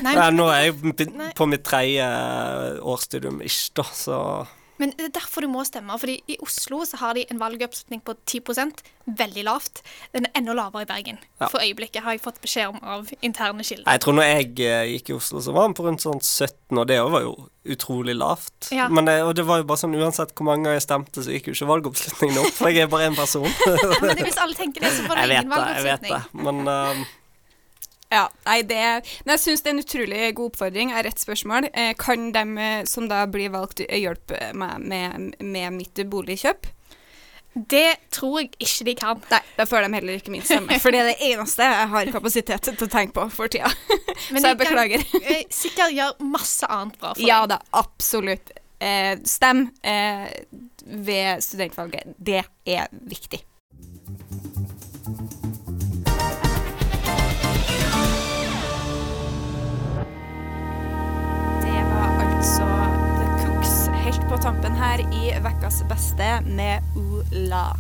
Nei, 0.03 0.15
men, 0.17 0.35
nå 0.41 0.49
er 0.51 0.65
jeg 0.65 0.75
på- 0.81 1.29
på 1.39 1.47
mitt 1.53 1.63
tredje 1.69 2.09
årsstudium 2.83 3.39
ish, 3.47 3.69
da, 3.79 3.85
så 3.95 4.17
Men 4.81 4.95
det 4.97 5.11
er 5.11 5.13
derfor 5.19 5.45
du 5.45 5.51
må 5.53 5.65
stemme. 5.69 5.93
fordi 6.01 6.21
i 6.33 6.39
Oslo 6.41 6.81
så 6.89 6.97
har 7.03 7.15
de 7.19 7.27
en 7.31 7.41
valgoppslutning 7.41 8.01
på 8.07 8.15
10% 8.25 8.81
veldig 9.19 9.45
lavt. 9.45 9.83
Den 10.15 10.27
er 10.29 10.41
enda 10.41 10.55
lavere 10.57 10.87
i 10.87 10.89
Bergen. 10.89 11.19
Ja. 11.41 11.49
For 11.51 11.61
øyeblikket 11.61 12.05
har 12.05 12.17
jeg 12.17 12.23
fått 12.25 12.41
beskjed 12.41 12.73
om 12.73 12.81
av 12.83 13.11
interne 13.21 13.65
kilder. 13.67 13.91
Jeg 13.91 14.03
tror 14.05 14.17
når 14.17 14.29
jeg 14.29 14.49
eh, 14.65 14.93
gikk 14.95 15.13
i 15.13 15.17
Oslo, 15.19 15.43
så 15.45 15.55
var 15.57 15.69
han 15.69 15.77
på 15.77 15.85
rundt 15.85 16.05
sånn 16.05 16.23
17, 16.23 16.79
og 16.79 16.87
det 16.89 17.01
òg 17.03 17.13
var 17.13 17.27
jo 17.27 17.35
utrolig 17.71 18.17
lavt. 18.17 18.71
Ja. 18.73 18.89
Men 18.89 19.11
det, 19.11 19.19
og 19.27 19.35
det 19.37 19.45
var 19.49 19.61
jo 19.61 19.69
bare 19.69 19.83
sånn 19.83 19.97
uansett 19.99 20.33
hvor 20.33 20.49
mange 20.49 20.65
ganger 20.65 20.79
jeg 20.81 20.87
stemte, 20.87 21.25
så 21.25 21.35
gikk 21.35 21.51
jo 21.51 21.57
ikke 21.59 21.71
valgoppslutningen 21.75 22.41
opp, 22.41 22.55
for 22.57 22.73
jeg 22.73 22.87
er 22.87 22.93
bare 22.93 23.11
én 23.11 23.19
person. 23.19 23.49
Ja, 23.71 23.97
men 24.03 24.25
hvis 24.25 24.39
alle 24.41 24.57
tenker 24.57 24.85
det, 24.85 24.91
så 24.97 25.05
får 25.05 25.19
du 25.19 25.23
ingen 25.27 25.53
det, 25.53 25.65
jeg 25.77 25.85
vet 25.87 26.07
det. 26.09 26.21
Men 26.47 26.63
eh, 26.71 27.03
Ja, 28.11 28.25
nei, 28.47 28.63
det 28.67 28.81
Men 29.25 29.37
jeg 29.37 29.43
syns 29.45 29.63
det 29.63 29.71
er 29.71 29.77
en 29.77 29.85
utrolig 29.85 30.35
god 30.35 30.51
oppfordring. 30.51 30.91
Jeg 30.91 30.99
har 30.99 31.07
rett 31.07 31.23
spørsmål. 31.23 31.69
Eh, 31.71 31.93
kan 31.99 32.33
de 32.35 32.45
eh, 32.59 32.83
som 32.91 33.07
da 33.11 33.23
blir 33.31 33.53
valgt, 33.55 33.85
eh, 33.87 34.01
hjelpe 34.03 34.51
meg 34.59 34.83
med, 34.83 35.35
med 35.39 35.77
mitt 35.79 36.03
boligkjøp? 36.11 36.67
Det 37.55 37.97
tror 38.15 38.37
jeg 38.41 38.51
ikke 38.63 38.85
de 38.87 38.95
kan. 38.99 39.23
Nei, 39.31 39.41
da 39.57 39.67
får 39.67 39.83
de 39.87 39.95
heller 39.97 40.19
ikke 40.21 40.31
min 40.35 40.45
stemme. 40.47 40.77
For 40.83 40.95
det 40.95 41.01
er 41.03 41.09
det 41.11 41.31
eneste 41.33 41.67
jeg 41.67 41.89
har 41.95 42.11
kapasitet 42.15 42.69
til 42.69 42.87
å 42.87 42.91
tenke 42.91 43.15
på 43.17 43.27
for 43.35 43.51
tida. 43.51 43.71
Men 44.31 44.43
Så 44.43 44.53
jeg 44.53 44.61
beklager. 44.61 45.07
kan, 45.11 45.47
Sikkert 45.51 45.95
gjør 45.97 46.15
masse 46.31 46.67
annet 46.71 46.99
bra 47.01 47.13
for 47.15 47.19
deg. 47.23 47.27
Ja 47.31 47.41
da, 47.51 47.59
absolutt. 47.75 48.53
Eh, 48.81 49.19
stem 49.29 49.67
eh, 49.83 50.31
ved 50.87 51.43
studentvalget. 51.45 52.15
Det 52.19 52.43
er 52.67 52.87
viktig. 52.91 53.43
Tampen 64.41 64.73
her 64.79 65.01
i 65.13 65.33
Vekkas 65.45 65.83
beste 65.91 66.27
med 66.47 66.85
Ula. 66.97 67.75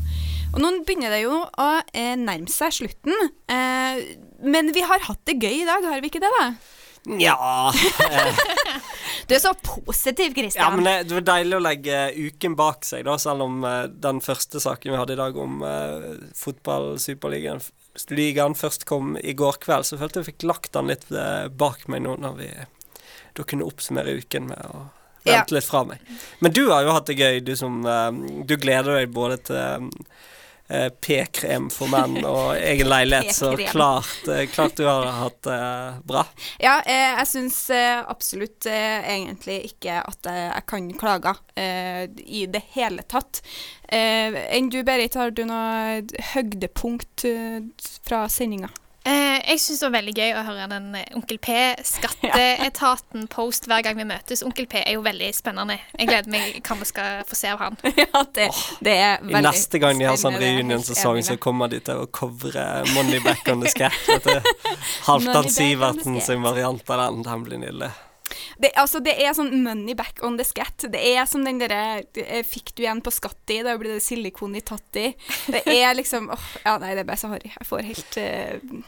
Og 0.53 0.59
nå 0.61 0.71
begynner 0.85 1.15
det 1.15 1.23
jo 1.23 1.39
å 1.41 1.69
eh, 1.97 2.13
nærme 2.21 2.51
seg 2.53 2.75
slutten. 2.77 3.17
Eh, 3.49 4.03
men 4.45 4.69
vi 4.77 4.83
har 4.85 5.01
hatt 5.07 5.23
det 5.31 5.39
gøy 5.41 5.63
i 5.63 5.69
dag, 5.69 5.87
har 5.89 6.03
vi 6.05 6.11
ikke 6.13 6.23
det? 6.23 6.31
da? 6.37 6.51
ja 7.17 7.73
eh, 7.73 8.41
Du 9.29 9.33
er 9.35 9.41
så 9.41 9.55
positiv, 9.65 10.35
Kristian. 10.37 10.67
Ja, 10.67 10.69
men 10.75 10.85
det, 10.85 11.09
det 11.09 11.17
var 11.17 11.27
deilig 11.31 11.57
å 11.57 11.65
legge 11.65 12.05
uken 12.19 12.59
bak 12.61 12.85
seg, 12.85 13.07
da, 13.09 13.17
selv 13.23 13.47
om 13.47 13.65
eh, 13.65 13.87
den 13.89 14.21
første 14.25 14.61
saken 14.61 14.93
vi 14.93 15.01
hadde 15.01 15.17
i 15.17 15.21
dag 15.23 15.41
om 15.41 15.63
uh, 15.65 16.11
fotball-superligaen 16.37 17.65
ligaen 18.15 18.55
først 18.55 18.85
kom 18.89 19.17
i 19.19 19.33
går 19.37 19.59
kveld, 19.65 19.89
så 19.89 19.99
følte 19.99 20.21
jeg 20.21 20.29
jeg 20.29 20.35
fikk 20.35 20.49
lagt 20.49 20.73
den 20.77 20.91
litt 20.93 21.09
eh, 21.11 21.49
bak 21.49 21.89
meg 21.91 22.05
nå 22.05 22.17
når 22.23 22.37
vi 22.39 22.49
da 23.35 23.47
kunne 23.47 23.67
oppsummere 23.67 24.15
uken 24.21 24.51
med 24.51 24.71
å. 24.71 24.85
Vente 25.25 25.55
litt 25.55 25.69
fra 25.69 25.85
meg. 25.89 26.03
Men 26.41 26.55
du 26.57 26.65
har 26.71 26.85
jo 26.87 26.97
hatt 26.97 27.11
det 27.11 27.19
gøy, 27.21 27.41
du 27.45 27.55
som 27.59 27.81
eh, 27.87 28.11
Du 28.49 28.57
gleder 28.61 29.01
deg 29.01 29.15
både 29.15 29.41
til 29.51 29.59
eh, 30.71 30.89
P-krem 31.01 31.69
for 31.75 31.91
menn 31.91 32.21
og 32.31 32.55
egen 32.57 32.91
leilighet, 32.91 33.35
så 33.37 33.53
klart, 33.71 34.29
eh, 34.31 34.47
klart 34.51 34.79
du 34.79 34.85
har 34.87 35.09
hatt 35.19 35.41
det 35.47 35.61
bra. 36.09 36.25
Ja, 36.63 36.79
eh, 36.85 37.17
jeg 37.19 37.29
syns 37.31 37.59
eh, 37.75 38.01
absolutt 38.01 38.69
egentlig 38.71 39.61
ikke 39.73 40.01
at 40.05 40.31
jeg, 40.31 40.65
kan 40.71 40.91
klage 41.01 41.33
i 41.57 42.45
det 42.51 42.61
hele 42.75 43.03
tatt. 43.09 43.41
Enn 43.91 44.69
du, 44.71 44.83
Berit, 44.87 45.17
har 45.19 45.33
du 45.35 45.43
noe 45.49 46.03
høydepunkt 46.35 47.25
fra 48.07 48.23
sendinga? 48.31 48.71
Jeg 49.51 49.59
syns 49.59 49.81
det 49.81 49.87
var 49.89 49.95
veldig 49.97 50.13
gøy 50.15 50.35
å 50.39 50.43
høre 50.47 50.67
den 50.71 50.85
eh, 50.95 51.07
Onkel 51.19 51.39
P, 51.43 51.55
Skatteetaten-post 51.93 53.67
hver 53.71 53.83
gang 53.83 53.97
vi 53.99 54.07
møtes. 54.07 54.45
Onkel 54.47 54.69
P 54.71 54.79
er 54.85 54.95
jo 54.95 55.03
veldig 55.03 55.31
spennende. 55.35 55.81
Jeg 55.97 56.11
gleder 56.11 56.31
meg 56.31 56.61
hva 56.63 56.77
vi 56.79 56.87
skal 56.87 57.25
få 57.27 57.39
se 57.39 57.51
av 57.51 57.65
han. 57.65 57.79
ja, 58.05 58.23
det, 58.37 58.47
det 58.79 58.95
er 58.95 59.17
I 59.19 59.33
veldig 59.33 59.43
neste 59.49 59.81
gang 59.83 59.99
de 59.99 60.07
har 60.07 60.21
sånn 60.21 60.39
reunion-sesong, 60.39 61.19
så 61.27 61.39
kommer 61.43 61.73
de 61.73 61.81
til 61.83 62.05
å 62.05 62.07
covre 62.15 62.69
Money 62.95 63.19
Back 63.25 63.51
on 63.51 63.65
the 63.65 63.73
Scat. 63.73 63.97
Vet 64.11 64.31
du. 64.31 64.71
Halvdan 65.09 65.51
Sivertsen 65.51 66.21
sin 66.23 66.47
variant 66.47 66.87
av 66.87 67.03
den. 67.09 67.27
Den 67.27 67.45
blir 67.49 67.63
nydelig. 67.65 67.91
Det, 68.59 68.73
altså, 68.79 69.01
det 69.05 69.17
er 69.21 69.35
sånn 69.37 69.53
money 69.65 69.97
back 69.99 70.23
on 70.27 70.39
the 70.39 70.47
scat. 70.47 70.87
Det 70.93 71.01
er 71.13 71.27
som 71.29 71.45
den 71.47 71.61
derre 71.61 72.03
eh, 72.19 72.43
Fikk 72.47 72.75
du 72.77 72.85
igjen 72.85 73.03
på 73.05 73.13
skatt 73.15 73.53
i, 73.53 73.61
da 73.67 73.77
blir 73.81 73.97
det 73.97 74.05
silikon 74.05 74.57
i 74.59 74.63
tatt 74.65 75.01
i. 75.01 75.11
Det 75.51 75.65
er 75.67 75.95
liksom 76.01 76.31
åh, 76.33 76.49
Ja, 76.65 76.77
nei, 76.83 76.95
det 76.97 77.05
er 77.05 77.11
bare 77.11 77.21
så 77.21 77.33
harry. 77.33 77.53
Jeg 77.53 77.69
får 77.69 77.87
helt 77.91 78.21
uh... 78.21 78.81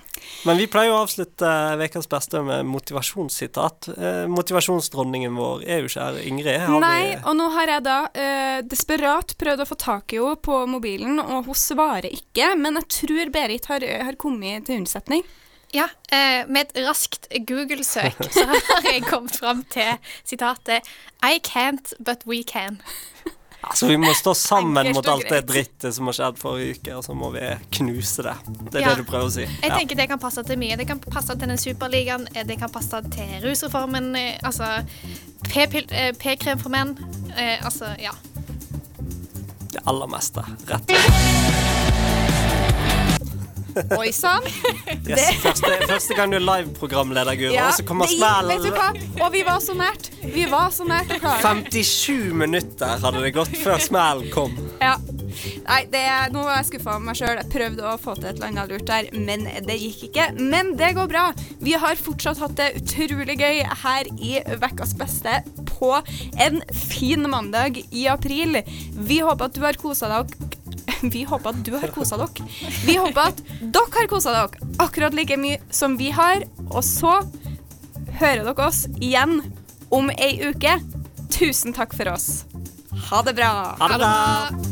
Men 0.46 0.60
vi 0.60 0.68
pleier 0.70 0.94
å 0.94 1.00
avslutte 1.02 1.48
ukas 1.82 2.08
beste 2.10 2.42
med 2.46 2.66
motivasjonssitat. 2.70 3.90
Uh, 3.96 4.24
motivasjonsdronningen 4.30 5.34
vår 5.38 5.66
er 5.66 5.82
jo 5.82 5.90
ikke 5.90 6.06
her, 6.06 6.20
Ingrid. 6.28 6.62
Har 6.66 6.82
Nei, 6.84 7.16
og 7.18 7.36
nå 7.38 7.48
har 7.56 7.76
jeg 7.76 7.86
da 7.88 7.98
uh, 8.06 8.58
desperat 8.66 9.36
prøvd 9.40 9.64
å 9.64 9.68
få 9.68 9.78
tak 9.80 10.14
i 10.14 10.22
henne 10.22 10.38
på 10.42 10.62
mobilen, 10.70 11.18
og 11.22 11.48
hun 11.48 11.58
svarer 11.58 12.10
ikke. 12.12 12.52
Men 12.58 12.78
jeg 12.80 12.90
tror 13.00 13.32
Berit 13.34 13.70
har, 13.70 13.84
har 14.06 14.18
kommet 14.20 14.68
til 14.68 14.82
unnsetning. 14.82 15.24
Ja, 15.72 15.86
eh, 16.12 16.44
Med 16.48 16.66
et 16.68 16.82
raskt 16.86 17.28
Google-søk 17.48 18.18
så 18.34 18.44
har 18.48 18.88
jeg 18.90 19.06
kommet 19.08 19.36
fram 19.40 19.62
til 19.72 19.94
sitatet 20.28 20.84
I 21.24 21.38
can't, 21.40 21.94
but 21.98 22.26
we 22.26 22.42
can. 22.44 22.80
Altså, 23.62 23.86
vi 23.86 23.94
må 23.96 24.10
stå 24.18 24.32
sammen 24.34 24.88
mot 24.90 25.06
alt 25.06 25.28
det 25.30 25.44
drittet 25.46 25.94
som 25.94 26.08
har 26.10 26.16
skjedd 26.16 26.38
forrige 26.40 26.80
uke, 26.80 26.96
og 26.98 27.04
så 27.06 27.14
må 27.14 27.28
vi 27.30 27.44
knuse 27.76 28.24
det. 28.26 28.32
Det 28.72 28.80
er 28.80 28.82
Ja. 28.82 28.88
det 28.90 29.04
du 29.04 29.06
prøver 29.06 29.28
å 29.28 29.30
si. 29.30 29.44
Jeg 29.46 29.70
tenker 29.70 30.00
Det 30.00 30.08
kan 30.10 30.18
passe 30.18 30.42
til 30.42 30.58
mye. 30.58 30.74
Det 30.76 30.86
kan 30.88 30.98
passe 30.98 31.36
til 31.38 31.46
den 31.48 31.60
superligaen, 31.62 32.26
eh, 32.34 32.42
det 32.42 32.58
kan 32.58 32.72
passe 32.74 32.98
til 33.14 33.30
rusreformen, 33.46 34.16
eh, 34.18 34.34
altså 34.42 34.66
P-krem 35.46 36.58
for 36.58 36.74
menn. 36.74 36.96
Altså, 37.62 37.94
ja. 38.02 38.10
Det 39.70 39.86
aller 39.86 40.10
meste. 40.10 40.42
Rett 40.66 40.90
og 40.90 40.98
slett. 40.98 41.28
Oi 43.98 44.10
sann! 44.14 44.44
Yes. 45.08 45.38
Første, 45.42 45.70
første 45.88 46.16
gang 46.18 46.32
du 46.32 46.38
er 46.38 46.44
live-programleder, 46.44 47.36
Guro, 47.40 47.56
og 47.56 47.74
så 47.76 47.86
kommer 47.86 48.10
smellen. 48.10 48.68
Og 49.22 49.32
vi 49.34 49.42
var 49.46 49.58
så 49.64 49.76
nært. 49.76 50.10
Vi 50.22 50.44
var 50.50 50.70
så 50.74 50.86
nært 50.88 51.16
å 51.16 51.18
klare 51.22 51.40
57 51.64 52.32
minutter 52.38 53.00
hadde 53.02 53.24
det 53.24 53.32
gått 53.36 53.56
før 53.62 53.82
smellen 53.82 54.30
kom. 54.34 54.54
Ja. 54.82 54.96
Nei, 55.64 55.80
det, 55.92 56.02
nå 56.34 56.42
var 56.44 56.58
jeg 56.60 56.68
skuffa 56.68 56.96
over 56.96 57.06
meg 57.06 57.18
sjøl. 57.18 57.38
Jeg 57.40 57.50
prøvde 57.54 57.86
å 57.88 57.96
få 58.00 58.14
til 58.18 58.28
et 58.28 58.36
eller 58.36 58.50
annet 58.50 58.72
lurt 58.74 58.86
der, 58.90 59.08
men 59.16 59.46
det 59.66 59.78
gikk 59.80 60.06
ikke. 60.10 60.28
Men 60.38 60.74
det 60.78 60.92
går 60.98 61.08
bra. 61.10 61.26
Vi 61.62 61.74
har 61.80 62.00
fortsatt 62.00 62.42
hatt 62.42 62.56
det 62.60 62.72
utrolig 62.82 63.38
gøy 63.40 63.62
her 63.84 64.10
i 64.20 64.34
Vekkas 64.62 64.94
beste 65.00 65.40
på 65.72 65.94
en 66.42 66.60
fin 66.76 67.24
mandag 67.30 67.80
i 67.90 68.06
april. 68.12 68.60
Vi 69.08 69.22
håper 69.24 69.48
at 69.48 69.56
du 69.56 69.64
har 69.64 69.80
kosa 69.80 70.10
deg. 70.12 70.36
Vi 71.10 71.24
håper 71.26 71.50
at 71.50 71.62
du 71.66 71.72
har 71.78 71.90
kosa 71.94 72.18
dere. 72.20 72.46
Vi 72.86 72.96
håper 73.00 73.32
at 73.32 73.42
dere 73.60 73.94
har 73.96 74.10
kosa 74.10 74.34
dere 74.36 74.70
akkurat 74.82 75.16
like 75.16 75.36
mye 75.40 75.58
som 75.70 75.96
vi 75.98 76.10
har. 76.14 76.44
Og 76.70 76.82
så 76.86 77.18
hører 78.20 78.44
dere 78.46 78.68
oss 78.68 78.84
igjen 79.00 79.40
om 79.92 80.12
ei 80.18 80.36
uke. 80.52 80.78
Tusen 81.32 81.74
takk 81.76 81.96
for 81.96 82.12
oss. 82.12 82.44
Ha 83.10 83.22
det 83.26 83.34
bra. 83.40 83.52
Ha 83.80 83.92
det 83.94 83.98
bra! 84.04 84.71